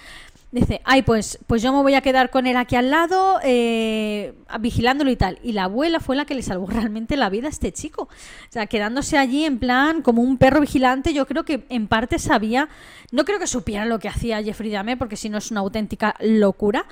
[0.50, 4.34] Dice, ay, pues, pues yo me voy a quedar con él aquí al lado, eh,
[4.60, 5.38] vigilándolo y tal.
[5.42, 8.02] Y la abuela fue la que le salvó realmente la vida a este chico.
[8.04, 12.18] O sea, quedándose allí en plan como un perro vigilante, yo creo que en parte
[12.18, 12.68] sabía,
[13.12, 16.16] no creo que supiera lo que hacía Jeffrey Dahmer, porque si no es una auténtica
[16.20, 16.86] locura,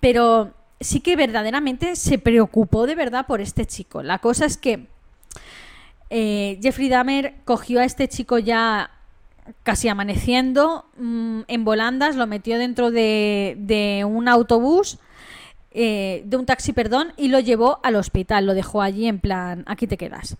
[0.00, 4.02] pero sí que verdaderamente se preocupó de verdad por este chico.
[4.02, 4.93] La cosa es que
[6.16, 8.92] eh, Jeffrey Dahmer cogió a este chico ya
[9.64, 15.00] casi amaneciendo mm, en volandas, lo metió dentro de, un autobús,
[15.72, 19.64] eh, de un taxi, perdón, y lo llevó al hospital, lo dejó allí en plan,
[19.66, 20.36] aquí te quedas.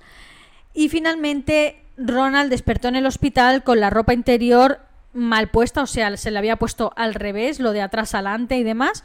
[0.75, 4.79] Y finalmente Ronald despertó en el hospital con la ropa interior
[5.13, 8.63] mal puesta, o sea, se le había puesto al revés, lo de atrás adelante y
[8.63, 9.03] demás,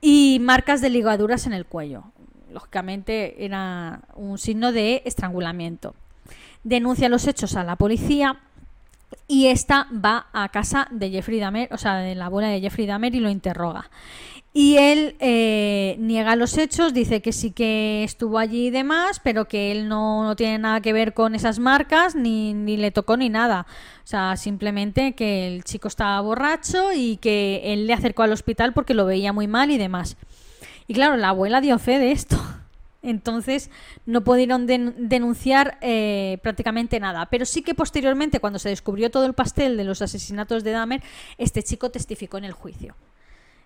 [0.00, 2.10] y marcas de ligaduras en el cuello
[2.56, 5.94] lógicamente era un signo de estrangulamiento.
[6.64, 8.40] denuncia los hechos a la policía
[9.28, 12.86] y esta va a casa de Jeffrey Dahmer, o sea, de la abuela de Jeffrey
[12.86, 13.90] Dahmer y lo interroga.
[14.54, 19.46] Y él eh, niega los hechos, dice que sí que estuvo allí y demás, pero
[19.46, 23.18] que él no, no tiene nada que ver con esas marcas, ni, ni, le tocó
[23.18, 23.66] ni nada.
[24.02, 28.72] O sea, simplemente que el chico estaba borracho y que él le acercó al hospital
[28.72, 30.16] porque lo veía muy mal y demás.
[30.86, 32.36] Y claro, la abuela dio fe de esto.
[33.02, 33.70] Entonces
[34.04, 37.26] no pudieron denunciar eh, prácticamente nada.
[37.26, 41.02] Pero sí que posteriormente, cuando se descubrió todo el pastel de los asesinatos de Dahmer,
[41.38, 42.96] este chico testificó en el juicio.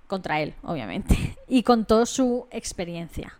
[0.06, 1.36] Contra él, obviamente.
[1.48, 3.34] Y contó su experiencia.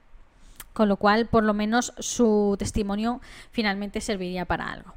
[0.73, 3.21] Con lo cual, por lo menos, su testimonio
[3.51, 4.95] finalmente serviría para algo.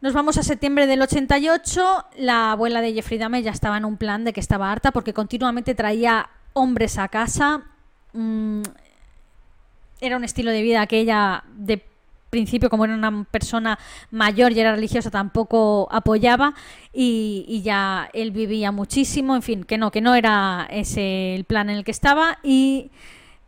[0.00, 2.06] Nos vamos a septiembre del 88.
[2.18, 5.12] La abuela de Jeffrey Dahmer ya estaba en un plan de que estaba harta porque
[5.12, 7.62] continuamente traía hombres a casa.
[8.14, 8.62] Mm,
[10.00, 11.84] era un estilo de vida que ella de
[12.30, 13.78] principio como era una persona
[14.10, 16.54] mayor y era religiosa tampoco apoyaba
[16.92, 21.70] y, ya él vivía muchísimo en fin que no que no era ese el plan
[21.70, 22.90] en el que estaba y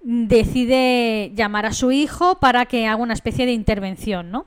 [0.01, 4.47] decide llamar a su hijo para que haga una especie de intervención no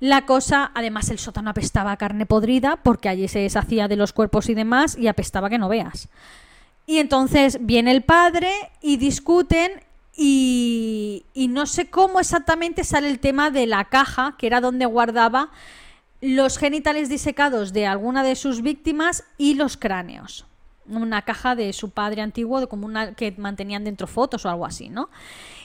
[0.00, 4.12] la cosa además el sótano apestaba a carne podrida porque allí se deshacía de los
[4.12, 6.08] cuerpos y demás y apestaba que no veas
[6.92, 9.80] y entonces viene el padre y discuten
[10.14, 15.50] y, no sé cómo exactamente sale el tema de la caja, que era donde guardaba
[16.20, 20.44] los genitales disecados de alguna de sus víctimas y los cráneos.
[20.86, 24.90] Una caja de su padre antiguo, como una que mantenían dentro fotos o algo así,
[24.90, 25.08] ¿no?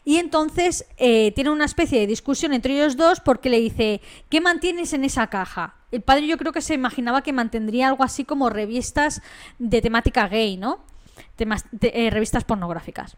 [0.06, 4.00] Y entonces eh, tiene una especie de discusión entre ellos dos porque le dice,
[4.30, 5.76] ¿qué mantienes en esa caja?
[5.92, 9.22] El padre yo creo que se imaginaba que mantendría algo así como revistas
[9.60, 10.87] de temática gay, ¿no?
[11.36, 13.18] Temas, eh, revistas pornográficas.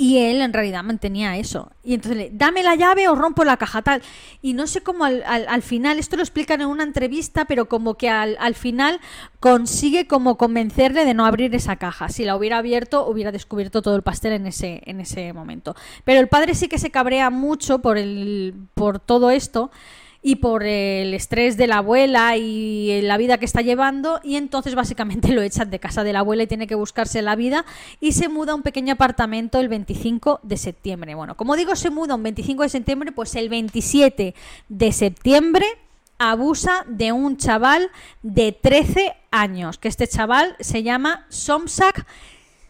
[0.00, 1.72] Y él en realidad mantenía eso.
[1.84, 4.00] Y entonces le, dame la llave o rompo la caja tal.
[4.40, 7.96] Y no sé cómo al, al, final, esto lo explican en una entrevista, pero como
[7.96, 8.98] que al, al, final
[9.40, 12.08] consigue como convencerle de no abrir esa caja.
[12.08, 15.76] Si la hubiera abierto, hubiera descubierto todo el pastel en ese, en ese momento.
[16.04, 19.70] Pero el padre sí que se cabrea mucho por, el, por todo esto
[20.22, 24.74] y por el estrés de la abuela y la vida que está llevando y entonces
[24.74, 27.64] básicamente lo echan de casa de la abuela y tiene que buscarse la vida
[28.00, 31.14] y se muda a un pequeño apartamento el 25 de septiembre.
[31.14, 34.34] Bueno, como digo, se muda un 25 de septiembre, pues el 27
[34.68, 35.66] de septiembre
[36.18, 37.90] abusa de un chaval
[38.22, 42.06] de 13 años, que este chaval se llama Somsak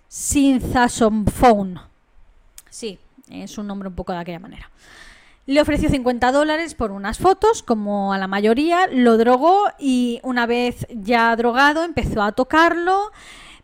[0.07, 1.81] Sinzasomphone.
[2.71, 2.99] Sí,
[3.29, 4.71] es un nombre un poco de aquella manera.
[5.47, 10.47] Le ofreció 50 dólares por unas fotos, como a la mayoría, lo drogó y una
[10.47, 13.11] vez ya drogado empezó a tocarlo,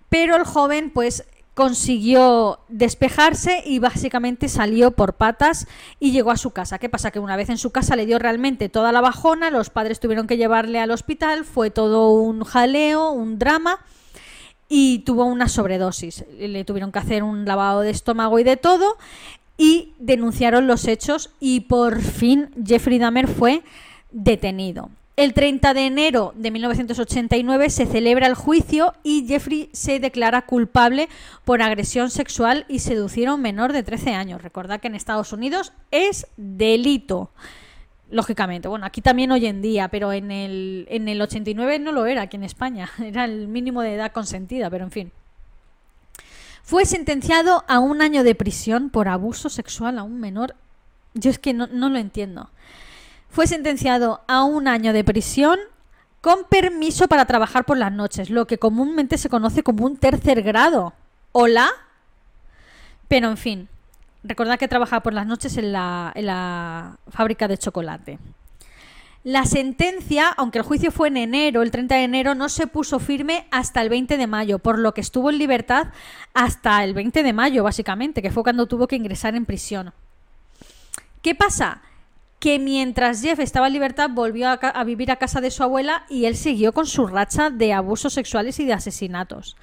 [0.09, 1.25] pero el joven pues
[1.57, 5.67] consiguió despejarse y básicamente salió por patas
[5.99, 6.79] y llegó a su casa.
[6.79, 7.11] ¿Qué pasa?
[7.11, 10.27] Que una vez en su casa le dio realmente toda la bajona, los padres tuvieron
[10.27, 13.81] que llevarle al hospital, fue todo un jaleo, un drama
[14.69, 16.27] y tuvo una sobredosis.
[16.39, 18.99] Le tuvieron que hacer un lavado de estómago y de todo
[19.57, 23.63] y denunciaron los hechos y por fin Jeffrey Dahmer fue
[24.11, 24.91] detenido.
[25.17, 31.09] El 30 de enero de 1989 se celebra el juicio y Jeffrey se declara culpable
[31.47, 34.43] por agresión sexual y seducir a un menor de 13 años.
[34.43, 37.31] Recordad que en Estados Unidos es delito.
[38.11, 42.05] Lógicamente, bueno, aquí también hoy en día, pero en el, en el 89 no lo
[42.05, 42.91] era, aquí en España.
[43.03, 45.13] Era el mínimo de edad consentida, pero en fin.
[46.67, 50.57] Fue sentenciado a un año de prisión por abuso sexual a un menor.
[51.15, 52.51] Yo es que no, lo entiendo.
[53.31, 55.61] Fue sentenciado a un año de prisión
[56.21, 60.43] con permiso para trabajar por las noches, lo que comúnmente se conoce como un tercer
[60.43, 60.93] grado.
[61.31, 61.71] ¿Hola?
[63.07, 63.69] Pero en fin,
[64.25, 68.19] recordad que trabajaba por las noches en la, en la fábrica de chocolate.
[69.27, 73.01] La sentencia, aunque el juicio fue en enero, el 30 de enero, no se puso
[73.01, 75.89] firme hasta el 20 de mayo, por lo que estuvo en libertad
[76.33, 79.93] hasta el 20 de mayo, básicamente, que fue cuando tuvo que ingresar en prisión.
[81.23, 81.83] ¿Qué pasa?
[82.39, 86.27] Que mientras Jeff estaba en libertad volvió a, vivir a casa de su abuela y
[86.27, 89.57] él siguió con su racha de abusos sexuales y de asesinatos.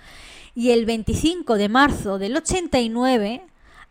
[0.56, 3.46] Y el 25 de marzo del 89,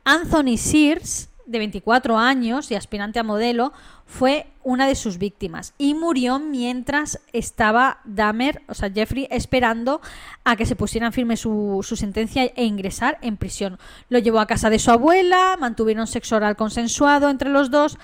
[0.05, 3.73] Anthony Sears, de 24 años y aspirante a modelo,
[4.07, 10.01] fue una de sus víctimas y murió mientras estaba Dahmer, o sea, Jeffrey, esperando
[10.45, 13.79] a que se pusieran firme su, su, sentencia e ingresar en prisión.
[14.09, 17.99] Lo llevó a casa de su abuela, mantuvieron sexo oral consensuado entre los dos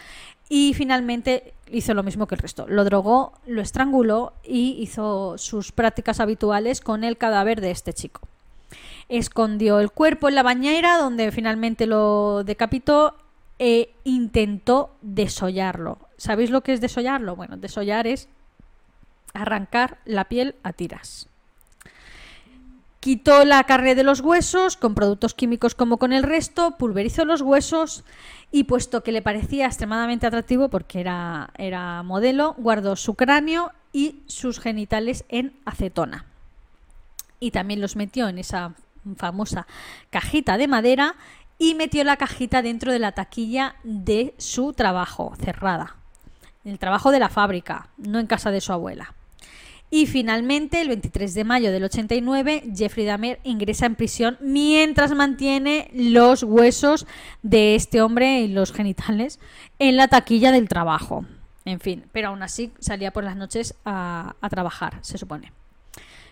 [0.49, 2.66] y finalmente hizo lo mismo que el resto.
[2.68, 8.22] Lo drogó, lo estranguló y hizo sus prácticas habituales con el cadáver de este chico.
[9.09, 13.14] Escondió el cuerpo en la bañera donde finalmente lo decapitó
[13.59, 15.98] e intentó desollarlo.
[16.16, 17.36] ¿Sabéis lo que es desollarlo?
[17.36, 18.28] Bueno, desollar es
[19.34, 21.28] arrancar la piel a tiras.
[23.00, 27.42] Quitó la carne de los huesos con productos químicos como con el resto, pulverizó los
[27.42, 28.04] huesos
[28.50, 34.22] y puesto que le parecía extremadamente atractivo porque era, era modelo, guardó su cráneo y
[34.26, 36.26] sus genitales en acetona.
[37.38, 38.74] Y también los metió en esa
[39.16, 39.66] famosa
[40.11, 41.14] cajita de madera
[41.59, 45.96] y metió la cajita dentro de la taquilla de su trabajo, cerrada.
[46.64, 49.14] El trabajo de la fábrica, no en casa de su abuela.
[49.90, 55.90] Y finalmente, el 23 de mayo del 89, Jeffrey Dahmer ingresa en prisión mientras mantiene
[55.94, 57.06] los huesos
[57.42, 59.40] de este hombre y los genitales
[59.78, 61.24] en la taquilla del trabajo.
[61.64, 65.52] En fin, pero aún así salía por las noches a, a trabajar, se supone.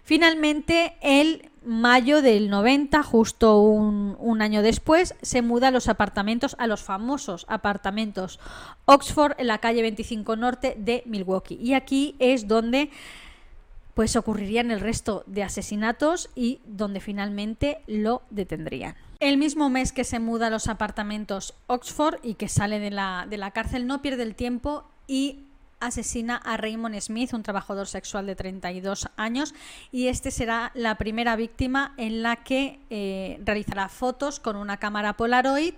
[0.07, 6.69] Finalmente, el mayo del 90, justo un, año después, se muda a los apartamentos, a
[6.69, 8.39] los famosos apartamentos
[8.85, 11.59] Oxford en la calle 25 Norte de Milwaukee.
[11.61, 12.91] Y aquí es donde
[13.95, 18.95] pues ocurrirían el resto de asesinatos y donde finalmente lo detendrían.
[19.19, 23.27] El mismo mes que se muda a los apartamentos Oxford y que sale de la,
[23.29, 25.47] de la cárcel, no pierde el tiempo y
[25.87, 29.55] asesina a Raymond Smith, un trabajador sexual de 32 años,
[29.93, 35.16] y este será la primera víctima en la que eh, realizará fotos con una cámara
[35.16, 35.74] Polaroid,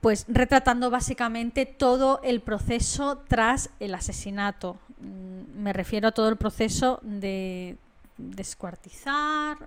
[0.00, 4.78] pues retratando básicamente todo el proceso tras el asesinato.
[4.98, 7.76] Mm, me refiero a todo el proceso de
[8.16, 9.58] descuartizar,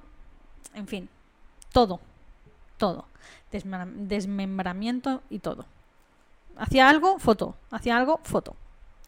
[0.74, 1.10] en fin,
[1.72, 2.00] todo,
[2.78, 3.06] todo,
[3.52, 5.66] desmembramiento y todo.
[6.58, 8.56] Hacía algo, foto, hacía algo, foto.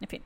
[0.00, 0.22] En fin.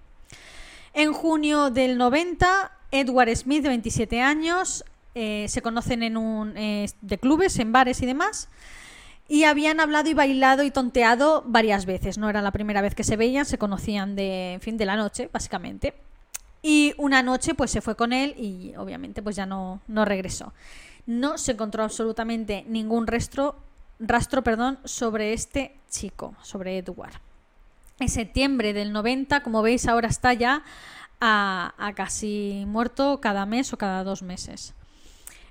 [0.94, 6.90] En junio del 90, Edward Smith, de 27 años, eh, se conocen en un eh,
[7.00, 8.48] de clubes, en bares y demás.
[9.28, 12.18] Y habían hablado y bailado y tonteado varias veces.
[12.18, 15.30] No era la primera vez que se veían, se conocían de, fin, de la noche,
[15.32, 15.94] básicamente.
[16.60, 20.52] Y una noche pues se fue con él y obviamente pues ya no, no regresó.
[21.06, 23.56] No se encontró absolutamente ningún rastro,
[23.98, 27.31] rastro perdón, sobre este chico, sobre Edward
[28.02, 30.62] en septiembre del 90, como veis ahora está ya
[31.20, 34.74] a, casi muerto cada mes o cada dos meses.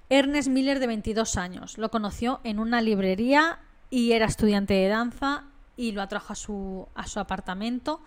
[0.09, 5.45] Ernest Miller de 22 años, lo conoció en una librería y era estudiante de danza
[5.77, 8.01] y lo atrajo a su, a su apartamento.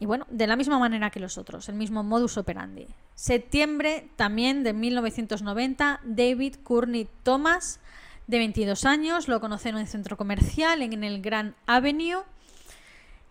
[0.00, 2.88] Y bueno, de la misma manera que los otros, el mismo modus operandi.
[3.14, 7.80] Septiembre también de 1990, David Courtney Thomas,
[8.26, 12.24] de 22 años, lo conoció en un centro comercial en el Grand Avenue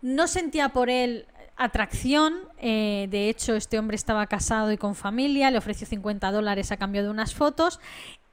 [0.02, 1.28] no sentía por él
[1.58, 2.36] atracción.
[2.58, 6.78] Eh, de hecho, este hombre estaba casado y con familia, le ofreció 50 dólares a
[6.78, 7.80] cambio de unas fotos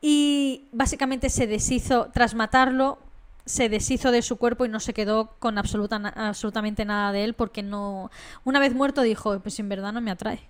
[0.01, 2.99] y básicamente se deshizo, tras matarlo,
[3.45, 7.63] se deshizo de su cuerpo y no se quedó con absolutamente nada de él porque
[7.63, 8.11] no...
[8.45, 10.41] Una vez muerto dijo, pues en verdad no me atrae.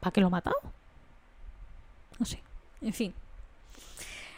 [0.00, 0.56] ¿Para qué lo ha matado?
[2.18, 2.42] No sé.
[2.80, 3.14] En fin.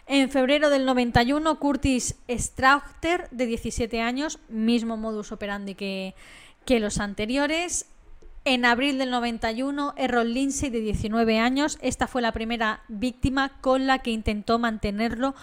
[0.07, 6.15] En febrero del 91, Curtis Strauchter, de 17 años, mismo modus operandi que,
[6.67, 7.87] que los anteriores.
[8.45, 11.79] En abril del 91, Errol Lindsay, de 19 años.
[11.81, 15.35] Esta fue la primera víctima con la que intentó mantenerlo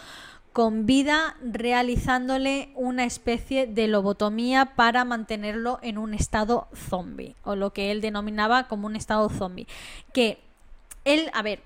[0.53, 7.72] con vida realizándole una especie de lobotomía para mantenerlo en un estado zombie, o lo
[7.72, 9.68] que él denominaba como un estado zombie.
[10.14, 10.39] Que
[11.05, 11.62] él, a ver,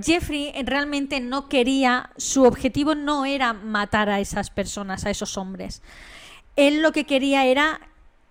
[0.00, 5.82] Jeffrey realmente no quería, su objetivo no era matar a esas personas, a esos hombres.
[6.56, 7.80] Él lo que quería era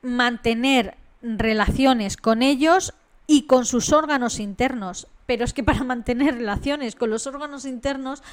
[0.01, 2.93] mantener relaciones con ellos
[3.27, 5.07] y con sus órganos internos.
[5.25, 8.23] Pero es que para mantener relaciones con los órganos internos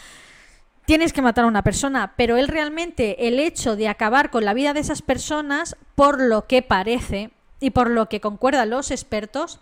[0.86, 2.14] tienes que matar a una persona.
[2.16, 6.46] Pero él realmente, el hecho de acabar con la vida de esas personas, por lo
[6.46, 9.60] que parece y por lo que concuerdan los expertos,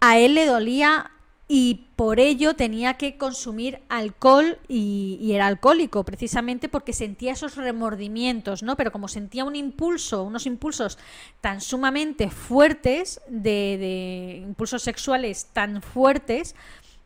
[0.00, 1.12] a él le dolía
[1.48, 8.62] y por ello tenía que consumir alcohol y, era alcohólico precisamente porque sentía esos remordimientos,
[8.62, 8.76] ¿no?
[8.76, 10.98] Pero como sentía un impulso, unos impulsos
[11.40, 16.56] tan sumamente fuertes, de, impulsos sexuales tan fuertes,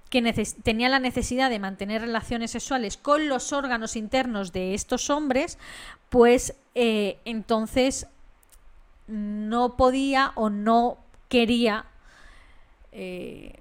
[0.09, 0.23] que
[0.63, 5.59] tenía la necesidad de mantener relaciones sexuales con los órganos internos de estos hombres,
[6.09, 8.07] pues eh, entonces
[9.07, 11.85] no podía o no quería
[12.91, 13.61] eh,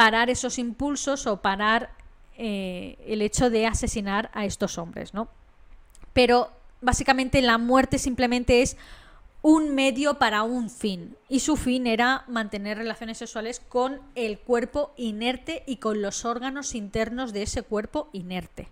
[0.00, 1.90] parar esos impulsos o parar
[2.38, 5.28] eh, el hecho de asesinar a estos hombres, ¿no?
[6.14, 6.48] Pero
[6.80, 8.78] básicamente la muerte simplemente es
[9.42, 11.18] un medio para un fin.
[11.28, 16.74] Y su fin era mantener relaciones sexuales con el cuerpo inerte y con los órganos
[16.74, 18.68] internos de ese cuerpo inerte.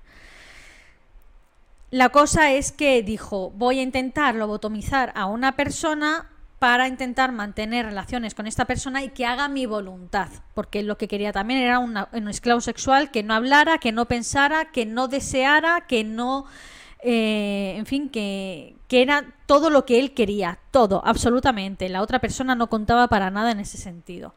[1.91, 7.87] La cosa es que dijo, voy a intentar lobotomizar a una persona para intentar mantener
[7.87, 11.79] relaciones con esta persona y que haga mi voluntad, porque lo que quería también era
[11.79, 16.47] un esclavo sexual que no hablara, que no pensara, que no deseara, que no,
[17.03, 21.89] eh, en fin, que, que era todo lo que él quería, todo, absolutamente.
[21.89, 24.35] La otra persona no contaba para nada en ese sentido.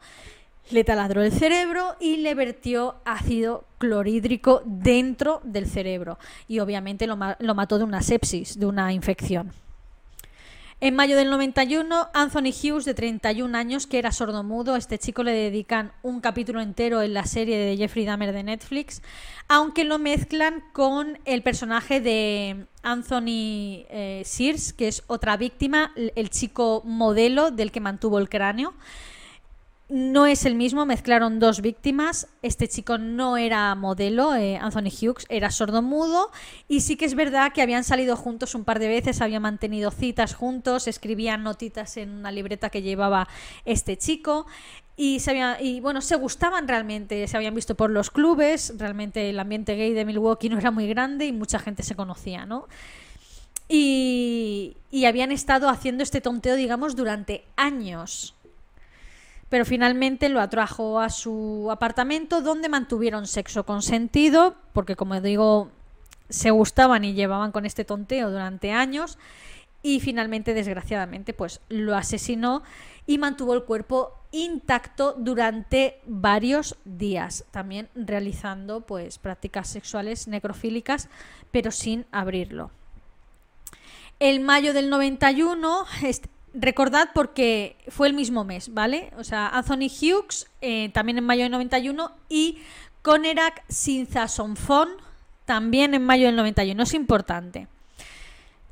[0.70, 7.18] Le taladró el cerebro y le vertió ácido clorhídrico dentro del cerebro y obviamente lo,
[7.40, 9.52] lo mató de una sepsis, de una infección.
[10.84, 15.30] En mayo del 91, Anthony Hughes, de 31 años, que era sordomudo, este chico le
[15.30, 19.00] dedican un capítulo entero en la serie de Jeffrey Dahmer de Netflix,
[19.46, 26.30] aunque lo mezclan con el personaje de Anthony eh, Sears, que es otra víctima, el
[26.30, 28.74] chico modelo del que mantuvo el cráneo
[29.88, 32.28] no es el mismo, mezclaron dos víctimas.
[32.40, 36.30] Este chico no era modelo, eh, Anthony Hughes, era sordomudo.
[36.66, 39.90] Y sí que es verdad que habían salido juntos un par de veces, habían mantenido
[39.90, 43.28] citas juntos, escribían notitas en una libreta que llevaba
[43.66, 44.46] este chico.
[44.96, 49.40] Y, se y bueno, se gustaban realmente, se habían visto por los clubes, realmente el
[49.40, 52.68] ambiente gay de Milwaukee no era muy grande y mucha gente se conocía, ¿no?
[53.68, 58.34] Y, y habían estado haciendo este tonteo, digamos, durante años
[59.52, 65.68] pero finalmente lo atrajo a su apartamento donde mantuvieron sexo consentido, porque como digo,
[66.30, 69.18] se gustaban y llevaban con este tonteo durante años
[69.82, 72.62] y finalmente desgraciadamente pues lo asesinó
[73.06, 81.10] y mantuvo el cuerpo intacto durante varios días, también realizando pues prácticas sexuales necrofílicas,
[81.50, 82.70] pero sin abrirlo.
[84.18, 85.84] El mayo del 91,
[86.54, 89.10] Recordad porque fue el mismo mes, ¿vale?
[89.16, 92.58] O sea, Anthony Hughes, eh, también en mayo del 91, y
[93.00, 94.90] Conerak Sinzasonfon,
[95.46, 96.82] también en mayo del 91.
[96.82, 97.68] Es importante.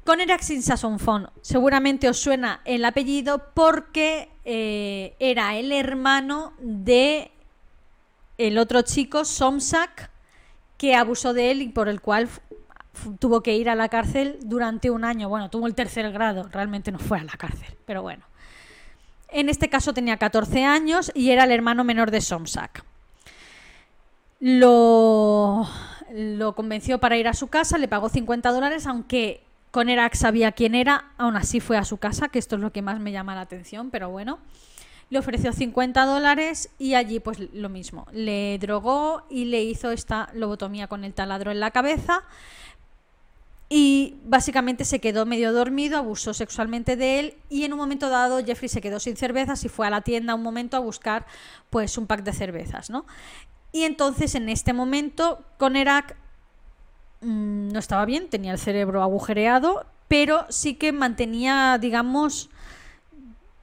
[0.04, 7.30] Conerak Sinzasonfon, seguramente os suena el apellido porque eh, era el hermano de
[8.38, 10.10] el otro chico, Somsak,
[10.78, 12.28] que abusó de él y por el cual
[13.18, 15.28] tuvo que ir a la cárcel durante un año.
[15.28, 18.24] Bueno, tuvo el tercer grado, realmente no fue a la cárcel, pero bueno.
[19.32, 22.84] En este caso tenía 14 años y era el hermano menor de Somsak.
[24.40, 25.68] Lo,
[26.56, 31.12] convenció para ir a su casa, le pagó 50 dólares, aunque Conerak sabía quién era,
[31.16, 33.42] aún así fue a su casa, que esto es lo que más me llama la
[33.42, 34.38] atención, pero bueno.
[35.10, 38.06] Le ofreció 50 dólares y allí pues lo mismo.
[38.12, 42.22] Le drogó y le hizo esta lobotomía con el taladro en la cabeza
[43.72, 48.44] y básicamente se quedó medio dormido, abusó sexualmente de él y en un momento dado
[48.44, 51.24] Jeffrey se quedó sin cervezas y fue a la tienda un momento a buscar
[51.70, 53.06] pues un pack de cervezas, ¿no?
[53.70, 56.16] Y entonces en este momento Conerak
[57.20, 62.50] mmm, no estaba bien, tenía el cerebro agujereado, pero sí que mantenía, digamos,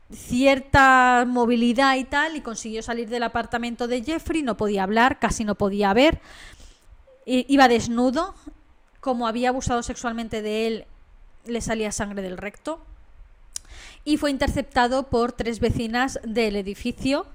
[0.10, 5.44] cierta movilidad y tal y consiguió salir del apartamento de Jeffrey, no podía hablar, casi
[5.44, 6.22] no podía ver,
[7.26, 8.36] iba desnudo
[9.08, 10.86] como había abusado sexualmente de él,
[11.46, 12.82] le salía sangre del recto.
[14.04, 17.26] Y fue interceptado por tres vecinas del edificio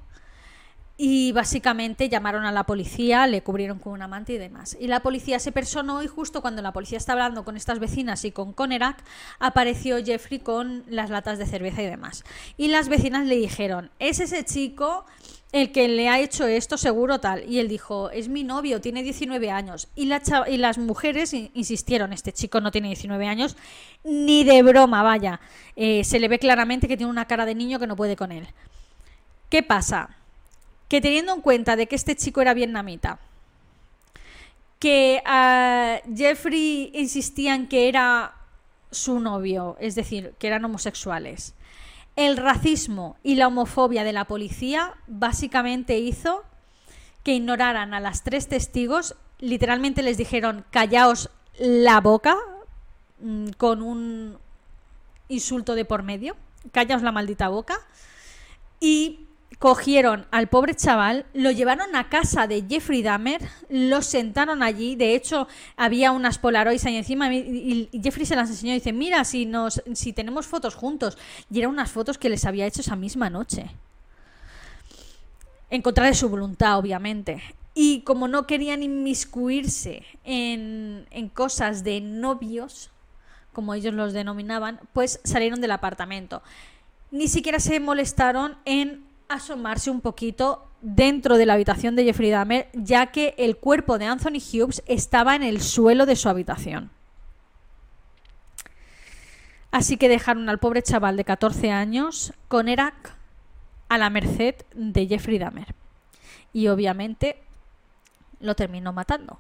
[0.99, 4.77] y básicamente llamaron a la policía, le cubrieron con una manta y demás.
[4.79, 8.27] Y la policía se personó y justo cuando la policía estaba hablando con estas vecinas
[8.27, 9.03] y con Conerak,
[9.39, 12.23] apareció Jeffrey con las latas de cerveza y demás.
[12.59, 15.07] Y las vecinas le dijeron, es ese chico
[15.53, 17.49] el que le ha hecho esto seguro tal.
[17.49, 19.89] Y él dijo, es mi novio, tiene 19 años.
[19.95, 23.57] Y, la y las mujeres insistieron, este chico no tiene 19 años,
[24.03, 25.41] ni de broma, vaya.
[25.77, 28.33] Eh, se le ve claramente que tiene una cara de niño que no puede con
[28.33, 28.49] él.
[29.51, 30.17] ¿Qué pasa?
[30.89, 33.19] Que teniendo en cuenta de que este chico era vietnamita,
[34.79, 38.35] que a Jeffrey insistía en que era
[38.91, 41.55] su novio, es decir, que eran homosexuales,
[42.17, 46.45] el racismo y la homofobia de la policía básicamente hizo
[47.23, 52.37] que ignoraran a las tres testigos, literalmente les dijeron callaos la boca
[53.21, 54.39] mm, con un
[55.29, 56.37] insulto de por medio,
[56.73, 57.79] callaos la maldita boca,
[58.81, 59.27] y
[59.63, 65.15] cogieron al pobre chaval, lo llevaron a casa de Jeffrey Dahmer, lo sentaron allí, de
[65.15, 65.47] hecho
[65.77, 69.81] había unas polaroids ahí encima y, Jeffrey se las enseñó y dice, mira, si, nos,
[69.95, 71.17] si tenemos fotos juntos,
[71.49, 73.71] y eran unas fotos que les había hecho esa misma noche.
[75.71, 77.41] En contra de su voluntad, obviamente.
[77.73, 82.91] Y como no querían inmiscuirse en, en cosas de novios,
[83.53, 86.43] como ellos los denominaban, pues salieron del apartamento.
[87.13, 92.69] Ni siquiera se molestaron en asomarse un poquito dentro de la habitación de Jeffrey Dahmer,
[92.73, 96.91] ya que el cuerpo de Anthony Hughes estaba en el suelo de su habitación.
[99.71, 103.15] Así que dejaron al pobre chaval de 14 años con Erak
[103.89, 105.75] a la merced de Jeffrey Dahmer.
[106.53, 107.43] Y obviamente
[108.41, 109.39] lo terminó matando.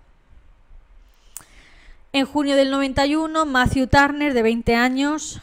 [2.14, 5.40] En junio del 91, Matthew Turner, de 20 años,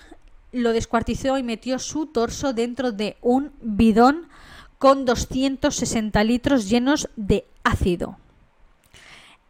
[0.52, 4.29] lo descuartizó y metió su torso dentro de un bidón
[4.80, 8.18] con 260 litros llenos de ácido.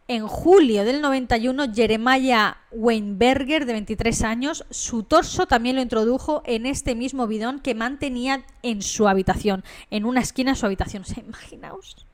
[0.08, 6.66] En julio del 91, Jeremiah Weinberger, de 23 años, su torso también lo introdujo en
[6.66, 11.04] este mismo bidón que mantenía en su habitación, en una esquina de su habitación.
[11.04, 12.04] ¿Se imaginaos?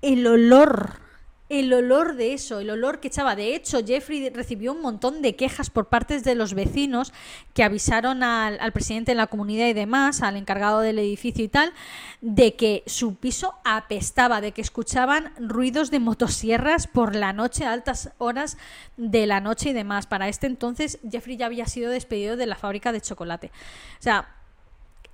[0.00, 1.01] El olor
[1.52, 3.36] el olor de eso, el olor que echaba.
[3.36, 7.12] De hecho, Jeffrey recibió un montón de quejas por parte de los vecinos
[7.52, 11.74] que avisaron al, presidente de la comunidad y demás, al encargado del edificio y tal,
[12.22, 17.74] de que su piso apestaba, de que escuchaban ruidos de motosierras por la noche, a
[17.74, 18.56] altas horas
[18.96, 20.06] de la noche y demás.
[20.06, 23.48] Para este entonces, Jeffrey ya había sido despedido de la fábrica de chocolate.
[23.98, 24.26] O sea,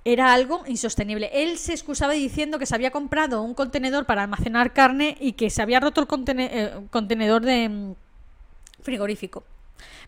[0.05, 1.29] era algo insostenible.
[1.33, 5.49] Él se excusaba diciendo que se había comprado un contenedor para almacenar carne y que
[5.49, 6.07] se había roto el
[6.39, 7.95] eh, contenedor de mm,
[8.81, 9.43] frigorífico,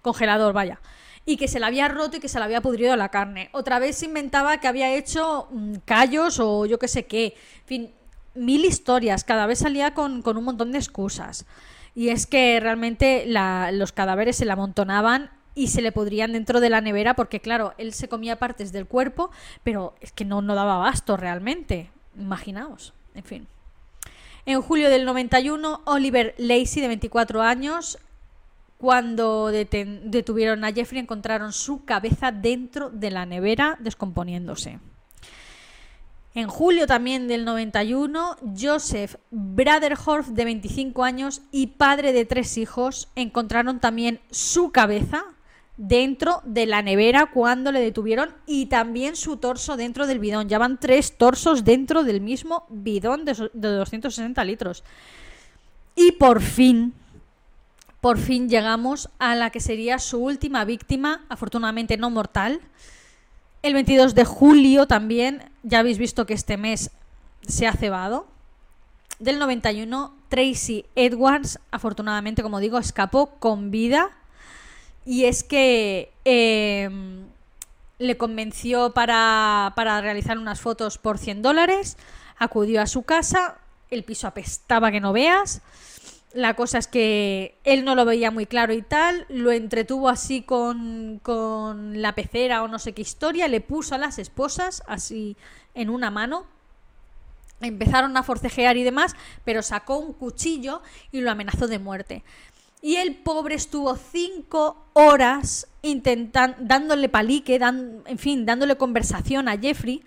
[0.01, 0.79] congelador, vaya.
[1.25, 3.49] Y que se le había roto y que se le había pudrido la carne.
[3.51, 7.35] Otra vez se inventaba que había hecho mm, callos o yo qué sé qué.
[7.61, 7.91] En fin,
[8.33, 9.23] mil historias.
[9.23, 11.45] Cada vez salía con, un montón de excusas.
[11.93, 13.25] Y es que realmente
[13.73, 17.73] los cadáveres se le amontonaban y se le podrían dentro de la nevera porque claro,
[17.77, 19.31] él se comía partes del cuerpo,
[19.63, 21.91] pero es que no, no daba abasto realmente.
[22.17, 23.47] Imaginaos, en fin.
[24.45, 27.99] En julio del 91, Oliver Lacey, de 24 años,
[28.77, 34.79] cuando detuvieron a Jeffrey, encontraron su cabeza dentro de la nevera descomponiéndose.
[36.33, 43.09] En julio también del 91, Joseph Braderhorf, de 25 años y padre de tres hijos,
[43.15, 45.25] encontraron también su cabeza
[45.77, 50.47] dentro de la nevera cuando le detuvieron y también su torso dentro del bidón.
[50.49, 54.83] Ya van tres torsos dentro del mismo bidón de, 260 litros.
[55.95, 56.93] Y por fin,
[57.99, 62.61] por fin llegamos a la que sería su última víctima, afortunadamente no mortal.
[63.63, 66.91] El 22 de julio también, ya habéis visto que este mes
[67.47, 68.27] se ha cebado.
[69.19, 74.09] Del 91, Tracy Edwards, afortunadamente, como digo, escapó con vida
[75.05, 77.25] y es que em,
[77.97, 81.97] le convenció para, realizar unas fotos por 100 dólares,
[82.37, 83.57] acudió a su casa,
[83.89, 85.61] el piso apestaba que no veas.
[86.33, 90.41] La cosa es que él no lo veía muy claro y tal, lo entretuvo así
[90.43, 95.35] con, con la pecera o no sé qué historia, le puso a las esposas así
[95.75, 96.45] en una mano,
[97.59, 100.81] empezaron a forcejear y demás, pero sacó un cuchillo
[101.11, 102.23] y lo amenazó de muerte.
[102.81, 110.03] Y el pobre estuvo cinco horas intentando, dándole palique, en fin, dándole conversación a Jeffrey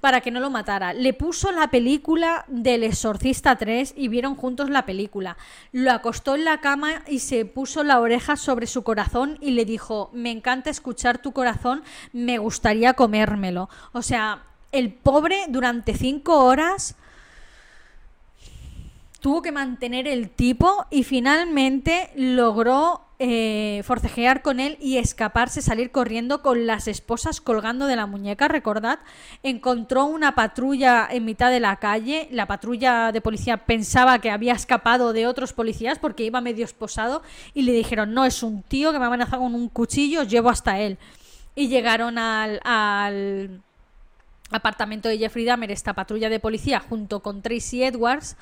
[0.00, 0.92] para que no lo matara.
[0.94, 5.36] Le puso la película del Exorcista 3 y vieron juntos la película.
[5.72, 9.64] Lo acostó en la cama y se puso la oreja sobre su corazón y le
[9.64, 11.82] dijo, me encanta escuchar tu corazón,
[12.12, 13.68] me gustaría comérmelo.
[13.92, 16.96] O sea, el pobre durante cinco horas
[19.20, 25.90] tuvo que mantener el tipo y finalmente logró eh, forcejear con él y escaparse, salir
[25.90, 28.98] corriendo con las esposas colgando de la muñeca, recordad.
[29.42, 34.54] Encontró una patrulla en mitad de la calle, la patrulla de policía pensaba que había
[34.54, 38.90] escapado de otros policías porque iba medio esposado y le dijeron, no, es un tío
[38.90, 40.96] que me ha amenazado con un cuchillo, llevo hasta él.
[41.54, 43.60] Y llegaron al, al
[44.50, 48.38] apartamento de Jeffrey Dahmer, esta patrulla de policía, junto con Tracy Edwards,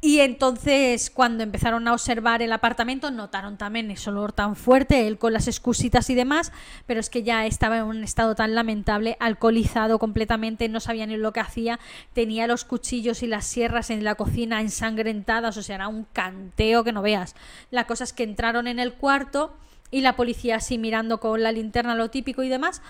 [0.00, 5.18] y entonces, cuando empezaron a observar el apartamento, notaron también ese olor tan fuerte, él
[5.18, 6.52] con las excusitas y demás,
[6.86, 11.16] pero es que ya estaba en un estado tan lamentable, alcoholizado completamente, no sabía ni
[11.16, 11.80] lo que hacía,
[12.12, 16.84] tenía los cuchillos y las sierras en la cocina ensangrentadas, o sea, era un canteo
[16.84, 17.34] que no veas.
[17.72, 19.56] La cosa es que entraron en el cuarto
[19.90, 22.82] y la policía así mirando con la linterna lo típico y demás,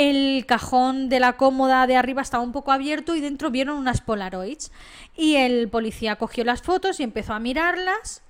[0.00, 4.00] el cajón de la cómoda de arriba estaba un poco abierto y dentro vieron unas
[4.00, 4.72] Polaroids.
[5.14, 8.22] Y el policía cogió las fotos y empezó a mirarlas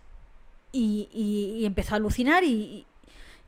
[0.73, 2.87] y, empezó a alucinar y,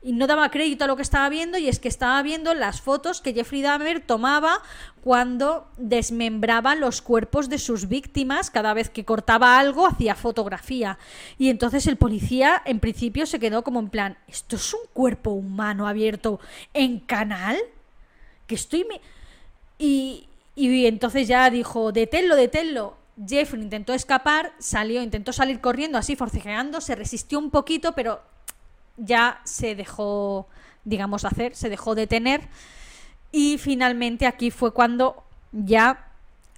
[0.03, 3.21] no daba crédito a lo que estaba viendo y es que estaba viendo las fotos
[3.21, 4.61] que Jeffrey Dahmer tomaba
[5.01, 10.97] cuando desmembraba los cuerpos de sus víctimas, cada vez que cortaba algo hacía fotografía.
[11.37, 15.31] Y entonces el policía en principio se quedó como en plan, ¿esto es un cuerpo
[15.31, 16.41] humano abierto
[16.73, 17.57] en canal?
[18.47, 18.85] Que estoy...
[19.77, 22.95] Y, y entonces ya dijo, deténlo, deténlo.
[23.27, 28.21] Jeffrey intentó escapar, salió, intentó salir corriendo así, forcejeando, se resistió un poquito, pero
[28.97, 30.47] ya se dejó,
[30.83, 32.41] digamos, hacer, se dejó detener
[33.31, 36.11] y finalmente aquí fue cuando ya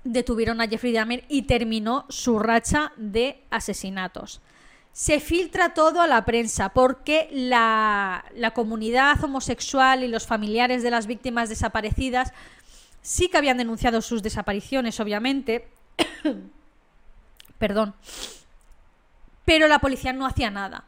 [0.03, 4.41] detuvieron a Jeffrey Dahmer y terminó su racha de asesinatos.
[4.95, 10.89] Se filtra todo a la prensa porque la, la comunidad homosexual y los familiares de
[10.89, 12.31] las víctimas desaparecidas
[13.01, 15.67] sí que habían denunciado sus desapariciones, obviamente.
[17.59, 17.93] Perdón.
[19.43, 20.85] Pero la policía no hacía nada.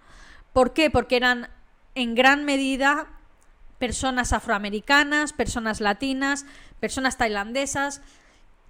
[0.53, 0.89] ¿Por qué?
[0.89, 1.49] Porque eran
[1.93, 3.07] en gran medida
[3.79, 6.45] personas afroamericanas, personas latinas,
[6.79, 8.01] personas tailandesas,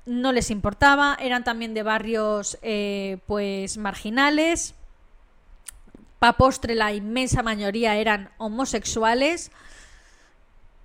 [0.07, 4.73] no les importaba, eran también de barrios eh, pues marginales,
[6.19, 9.51] pa postre la inmensa mayoría eran homosexuales,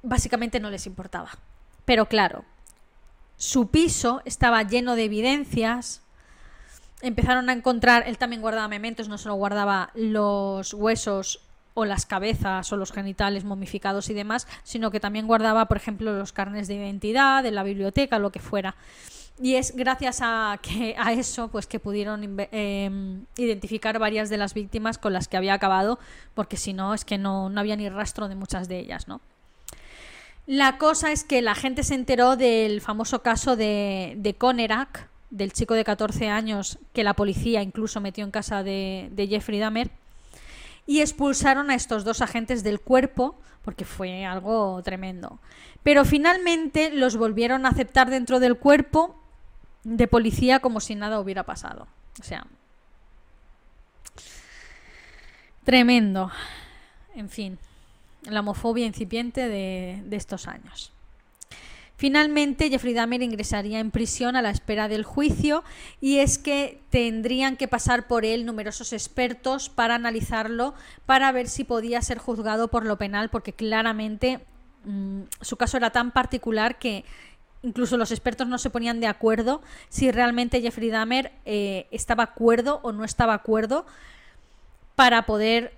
[0.03, 1.31] básicamente no les importaba.
[1.85, 2.45] Pero claro,
[3.37, 6.03] su piso estaba lleno de evidencias,
[7.01, 11.41] empezaron a encontrar, él también guardaba mementos, no solo guardaba los huesos
[11.75, 16.13] o las cabezas o los genitales momificados y demás, sino que también guardaba, por ejemplo,
[16.17, 18.77] los carnes de identidad, de la biblioteca, lo que fuera.
[19.43, 24.55] Y es gracias a, que, a eso pues que pudieron em, identificar varias de las
[24.55, 25.99] víctimas con las que había acabado,
[26.35, 29.21] porque si no, es que no, no había ni rastro de muchas de ellas, ¿no?
[30.47, 35.53] La cosa es que la gente se enteró del famoso caso de, de Conerak, del
[35.53, 39.91] chico de 14 años que la policía incluso metió en casa de, de Jeffrey Dahmer,
[40.87, 45.41] y expulsaron a estos dos agentes del cuerpo porque fue algo tremendo.
[45.83, 49.17] Pero finalmente los volvieron a aceptar dentro del cuerpo
[49.85, 51.87] de policía como si nada hubiera pasado.
[52.21, 52.47] O sea,
[55.65, 56.31] tremendo.
[57.15, 57.59] En fin,
[58.23, 60.93] la homofobia incipiente de, de estos años.
[62.03, 65.63] Finalmente, Jeffrey Dahmer ingresaría en prisión a la espera del juicio
[66.01, 70.75] y es que tendrían que pasar por él numerosos expertos para analizarlo,
[71.07, 74.41] para ver si podía ser juzgado por lo penal, porque claramente
[74.85, 77.05] mmm, su caso era tan particular que
[77.63, 82.81] incluso los expertos no se ponían de acuerdo si realmente Jeffrey Dahmer eh, estaba acuerdo
[82.83, 83.87] o no estaba acuerdo
[84.97, 85.73] para poder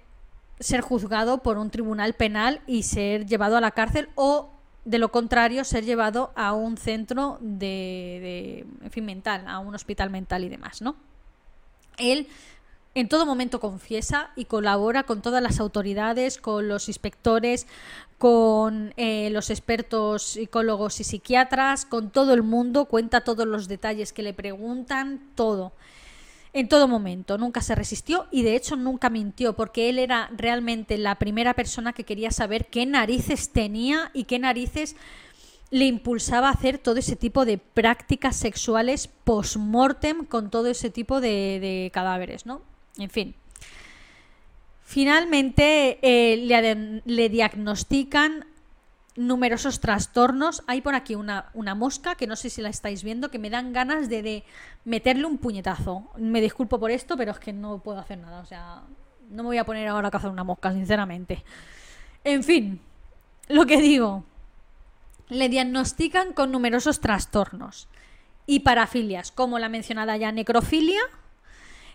[0.61, 4.51] ser juzgado por un tribunal penal y ser llevado a la cárcel o
[4.85, 9.75] de lo contrario, ser llevado a un centro de, de, en fin, mental, a un
[9.75, 10.95] hospital mental y demás, ¿no?
[11.97, 12.29] Él
[12.95, 17.67] en todo momento confiesa y colabora con todas las autoridades, con los inspectores,
[18.19, 24.13] con eh, los expertos psicólogos y psiquiatras, con todo el mundo, cuenta todos los detalles
[24.13, 25.73] que le preguntan, todo
[26.55, 30.97] en todo momento, nunca se resistió y de hecho nunca mintió, porque él era realmente
[30.99, 34.95] la primera persona que quería saber qué narices tenía y qué narices
[35.71, 41.21] le impulsaba a hacer todo ese tipo de prácticas sexuales post-mortem con todo ese tipo
[41.21, 42.63] de, de, cadáveres, ¿no?
[42.99, 43.35] En fin.
[44.83, 48.47] Finalmente eh, le, diagnostican
[49.17, 50.63] numerosos trastornos.
[50.67, 53.51] Hay por aquí una, una, mosca que no sé si la estáis viendo, que me
[53.51, 54.45] dan ganas de, de,
[54.85, 56.11] meterle un puñetazo.
[56.17, 58.41] Me disculpo por esto, pero es que no puedo hacer nada.
[58.41, 58.83] O sea,
[59.31, 61.43] no me voy a poner ahora a cazar una mosca, sinceramente.
[62.23, 62.81] En fin,
[63.49, 64.25] lo que digo.
[65.29, 67.89] Le diagnostican con numerosos trastornos
[68.47, 71.01] y parafilias, como la mencionada ya necrofilia,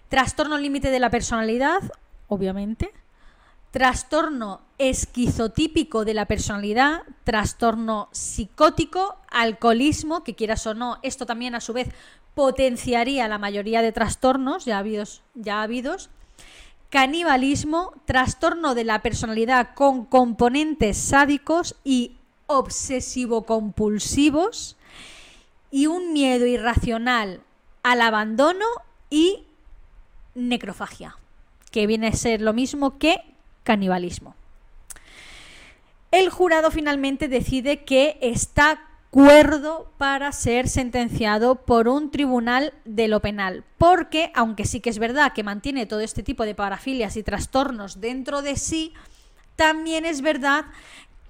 [0.10, 1.82] trastorno límite de la personalidad,
[2.28, 2.92] obviamente,
[3.72, 11.62] trastorno esquizotípico de la personalidad, trastorno psicótico, alcoholismo, que quieras o no, esto también a
[11.62, 11.90] su vez
[12.34, 16.10] potenciaría la mayoría de trastornos ya habidos, ya habidos.
[16.90, 22.16] Canibalismo, trastorno de la personalidad con componentes sádicos y
[22.48, 24.76] obsesivo-compulsivos.
[25.70, 27.42] Y un miedo irracional
[27.84, 28.66] al abandono
[29.12, 29.44] y
[30.48, 31.18] necrofagia,
[31.72, 33.18] que viene a ser lo mismo que
[33.64, 34.36] canibalismo.
[36.12, 43.22] El jurado finalmente decide que está cuerdo para ser sentenciado por un tribunal de lo
[43.22, 47.24] penal, porque aunque sí que es verdad que mantiene todo este tipo de parafilias y
[47.24, 48.94] trastornos dentro de sí,
[49.56, 50.66] también es verdad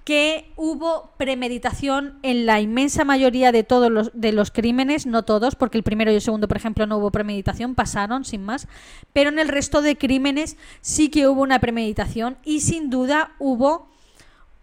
[0.04, 5.54] que hubo premeditación en la inmensa mayoría de todos los, de los crímenes, no todos,
[5.54, 8.68] porque el primero y el segundo, por ejemplo, no hubo premeditación, pasaron sin más,
[9.12, 13.88] pero en el resto de crímenes sí que hubo una premeditación y sin duda hubo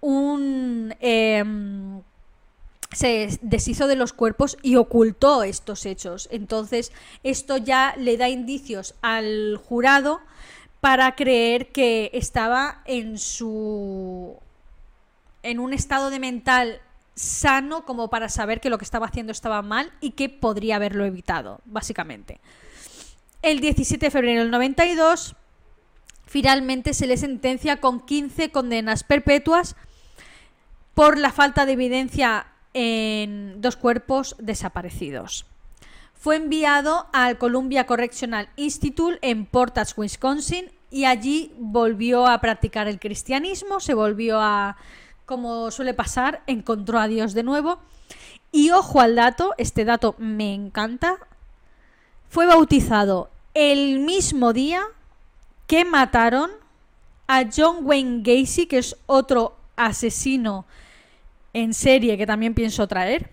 [0.01, 0.93] un...
[0.99, 1.43] Eh,
[2.93, 6.30] se deshizo de los cuerpos y ocultó estos hechos.
[6.31, 6.91] Entonces,
[7.23, 10.22] esto ya le da indicios al jurado
[10.80, 14.38] para creer que estaba en su
[15.48, 16.82] en un estado de mental
[17.15, 21.06] sano como para saber que lo que estaba haciendo estaba mal y que podría haberlo
[21.06, 22.40] evitado, básicamente.
[23.41, 25.36] El 17 de febrero del 92
[26.26, 29.78] finalmente se le sentencia con 15 condenas perpetuas
[30.94, 35.45] por la falta de evidencia en dos cuerpos desaparecidos.
[36.14, 42.99] Fue enviado al Columbia Correctional Institute en Portage, Wisconsin, y allí volvió a practicar el
[42.99, 44.78] cristianismo, se volvió a,
[45.28, 47.80] como suele pasar, encontró a Dios de nuevo.
[48.52, 51.18] Y ojo al dato, este dato me encanta,
[52.30, 54.82] fue bautizado el mismo día
[55.68, 56.49] que mataron
[57.28, 60.66] a John Wayne Gacy, que es otro asesino
[61.52, 63.30] en serie que también pienso traer,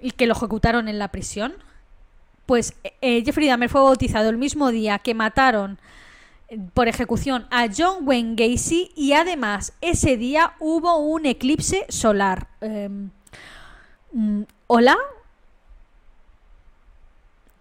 [0.00, 1.54] y que lo ejecutaron en la prisión.
[2.46, 5.78] Pues eh, Jeffrey Dahmer fue bautizado el mismo día que mataron
[6.74, 12.48] por ejecución a John Wayne Gacy y además ese día hubo un eclipse solar.
[12.60, 13.10] Em,
[14.12, 14.96] mm, ¿Hola?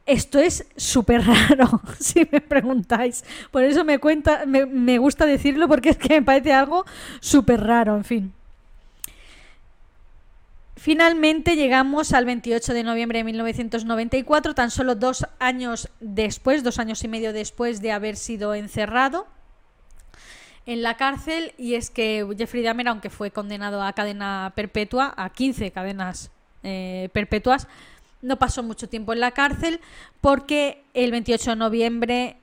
[0.05, 3.25] Esto es súper raro, si me preguntáis.
[3.49, 6.85] Por eso me, cuenta, me, gusta decirlo porque es que me parece algo
[7.19, 8.33] súper raro, en fin.
[10.85, 17.03] Finalmente llegamos al 28 de noviembre de 1994, tan solo dos años después, dos años
[17.03, 19.25] y medio después de haber sido encerrado
[20.67, 21.55] en la cárcel.
[21.57, 26.29] Y es que Jeffrey Dahmer, aunque fue condenado a cadena perpetua, a 15 cadenas
[26.61, 27.67] eh, perpetuas,
[28.21, 29.81] no pasó mucho tiempo en la cárcel
[30.21, 32.37] porque el 28 de noviembre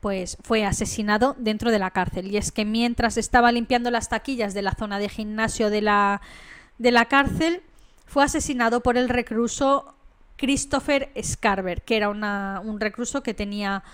[0.00, 2.30] pues fue asesinado dentro de la cárcel.
[2.30, 6.20] Y es que mientras estaba limpiando las taquillas de la zona de gimnasio de la,
[6.76, 7.62] de la cárcel,
[8.08, 9.94] fue asesinado por el recluso
[10.36, 13.84] Christopher Scarver, que era un recluso que tenía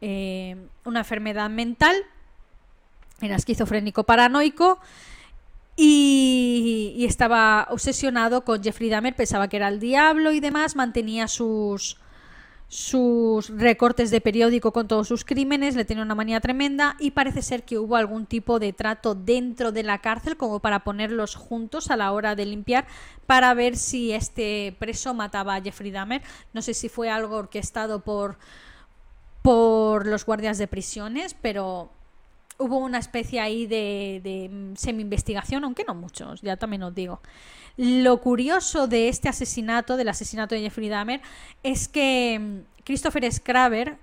[0.00, 1.96] eh, una enfermedad mental,
[3.20, 4.80] era esquizofrénico paranoico
[5.76, 11.96] y, estaba obsesionado con Jeffrey Dahmer, pensaba que era el diablo y demás, mantenía sus,
[12.74, 17.40] sus recortes de periódico con todos sus crímenes, le tenía una manía tremenda y parece
[17.40, 21.92] ser que hubo algún tipo de trato dentro de la cárcel como para ponerlos juntos
[21.92, 22.88] a la hora de limpiar
[23.26, 26.22] para ver si este preso mataba a Jeffrey Dahmer.
[26.52, 28.38] No sé si fue algo orquestado por,
[29.42, 31.90] por los guardias de prisiones, pero
[32.58, 37.20] hubo una especie ahí de, semi-investigación, aunque no muchos, ya también os digo.
[37.76, 41.20] Lo curioso de este asesinato, del asesinato de Jeffrey Dahmer,
[41.62, 43.98] es que mm, Christopher Scarver,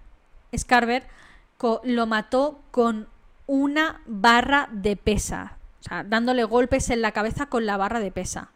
[1.84, 3.08] lo mató con
[3.48, 8.12] una barra de pesa, o sea, dándole golpes en la cabeza con la barra de
[8.12, 8.52] pesa.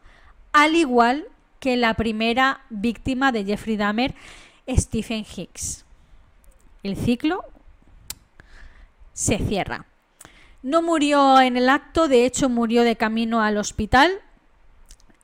[0.52, 1.28] Al igual
[1.60, 4.16] que la primera víctima de Jeffrey Dahmer,
[4.68, 5.86] Stephen Hicks.
[6.84, 7.44] El ciclo
[9.14, 9.86] se cierra.
[10.62, 14.12] No murió en el acto, de hecho murió de camino al hospital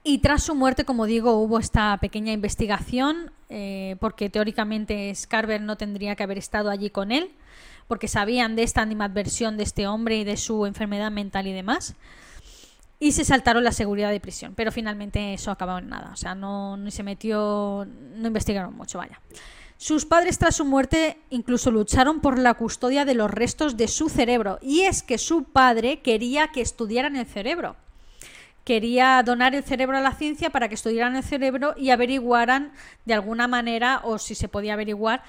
[0.04, 5.76] y tras su muerte, como digo, hubo esta pequeña investigación eh, porque teóricamente Scarver no
[5.78, 7.32] tendría que haber estado allí con él
[7.88, 11.96] porque sabían de esta animadversión de este hombre y de su enfermedad mental y demás.
[13.00, 16.12] Y se saltaron la seguridad de prisión, pero finalmente eso acabó en nada.
[16.14, 19.20] O sea, no, no se metió, no investigaron mucho, vaya.
[19.76, 24.08] Sus padres tras su muerte incluso lucharon por la custodia de los restos de su
[24.08, 24.58] cerebro.
[24.62, 27.76] Y es que su padre quería que estudiaran el cerebro.
[28.64, 32.72] Quería donar el cerebro a la ciencia para que estudiaran el cerebro y averiguaran
[33.06, 35.24] de alguna manera, o si se podía averiguar,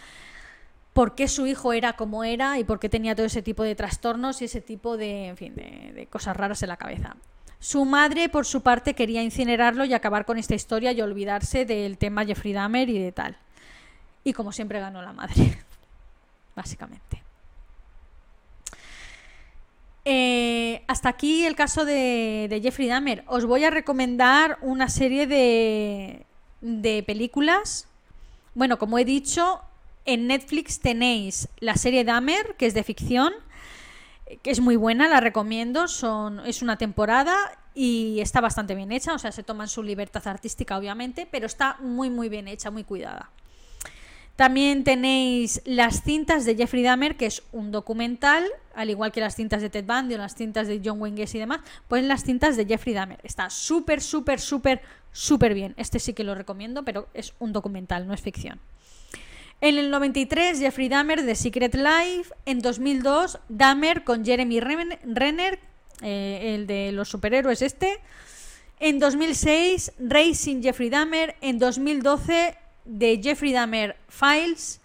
[0.92, 3.74] por qué su hijo era como era y por qué tenía todo ese tipo de
[3.74, 7.16] trastornos y ese tipo de, en fin, de, de cosas raras en la cabeza.
[7.58, 11.96] Su madre, por su parte, quería incinerarlo y acabar con esta historia y olvidarse del
[11.96, 13.36] tema Jeffrey Dahmer y de tal.
[14.24, 15.58] Y como siempre ganó la madre,
[16.56, 17.21] básicamente.
[20.04, 23.24] Eh, hasta aquí el caso de, Jeffrey Dahmer.
[23.26, 26.26] Os voy a recomendar una serie de,
[26.60, 27.86] de películas.
[28.54, 29.60] Bueno, como he dicho,
[30.04, 33.32] en Netflix tenéis la serie Dahmer, que es de ficción,
[34.42, 35.88] que es muy buena, la recomiendo.
[35.88, 37.36] Son, es una temporada
[37.74, 41.76] y está bastante bien hecha, o sea, se toman su libertad artística, obviamente, pero está
[41.80, 43.30] muy, muy bien hecha, muy cuidada.
[44.36, 48.44] También tenéis las cintas de Jeffrey Dahmer, que es un documental,
[48.74, 51.38] al igual que las cintas de Ted Bundy o las cintas de John Wayne y
[51.38, 53.20] demás, pues las cintas de Jeffrey Dahmer.
[53.22, 54.80] Está súper, súper, súper,
[55.12, 55.74] súper bien.
[55.76, 58.58] Este sí que lo recomiendo, pero es un documental, no es ficción.
[59.60, 62.34] En el 93, Jeffrey Dahmer de Secret Life.
[62.46, 65.60] En 2002, Dahmer con Jeremy Renner,
[66.00, 68.00] eh, el de los superhéroes este.
[68.80, 71.36] En 2006, Racing Jeffrey Dahmer.
[71.40, 74.80] En 2012, de Jeffrey Dahmer Files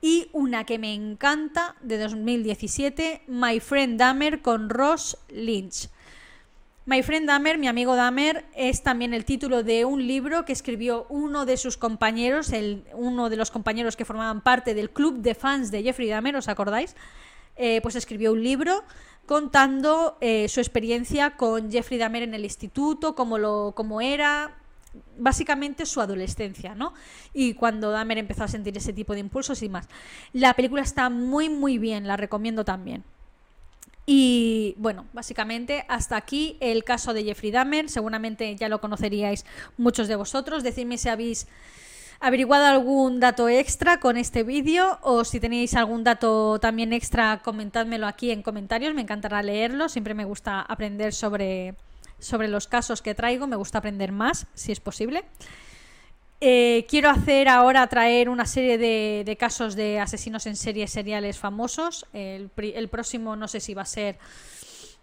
[0.00, 5.88] y una que me encanta de 2017, My Friend Dahmer con Ross Lynch.
[6.84, 11.06] My Friend Dahmer, mi amigo Dahmer, es también el título de un libro que escribió
[11.08, 15.34] uno de sus compañeros, el, uno de los compañeros que formaban parte del club de
[15.34, 16.94] fans de Jeffrey Dahmer, ¿os acordáis?
[17.56, 18.84] eh, pues escribió un libro
[19.24, 24.56] contando eh, su experiencia con Jeffrey Dahmer en el instituto, cómo, lo, cómo era,
[25.18, 26.94] básicamente su adolescencia, ¿no?
[27.32, 29.88] Y cuando Dahmer empezó a sentir ese tipo de impulsos y más.
[30.32, 33.04] La película está muy, muy bien, la recomiendo también.
[34.06, 37.90] Y bueno, básicamente hasta aquí el caso de Jeffrey Dahmer.
[37.90, 39.44] Seguramente ya lo conoceríais
[39.76, 40.62] muchos de vosotros.
[40.62, 41.48] Decidme si habéis
[42.20, 48.06] averiguado algún dato extra con este vídeo o si tenéis algún dato también extra, comentádmelo
[48.06, 48.94] aquí en comentarios.
[48.94, 49.88] Me encantará leerlo.
[49.88, 51.74] Siempre me gusta aprender sobre,
[52.18, 53.46] sobre los casos que traigo.
[53.46, 55.24] Me gusta aprender más, si es posible.
[56.40, 62.06] Eh, quiero hacer ahora traer una serie de, casos de asesinos en series seriales famosos.
[62.12, 62.50] El,
[62.90, 64.18] próximo no sé si va a ser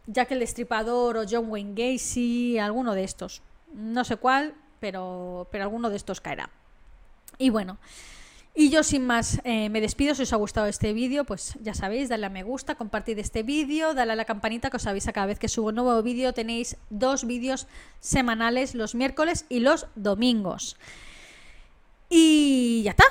[0.05, 3.41] Jack el Destripador o John Wayne Gacy, alguno de estos.
[3.73, 6.49] No sé cuál, pero, pero alguno de estos caerá.
[7.39, 7.79] Y bueno,
[8.55, 10.13] y yo sin más eh, me despido.
[10.13, 13.41] Si os ha gustado este vídeo, pues ya sabéis, dale a me gusta, compartid este
[13.41, 16.33] vídeo, dale a la campanita que os avisa cada vez que subo un nuevo vídeo.
[16.33, 17.67] Tenéis dos vídeos
[17.99, 20.77] semanales los miércoles y los domingos.
[22.09, 23.05] Y ya está.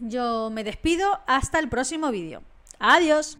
[0.00, 2.42] Yo me despido hasta el próximo vídeo.
[2.80, 3.38] Adiós.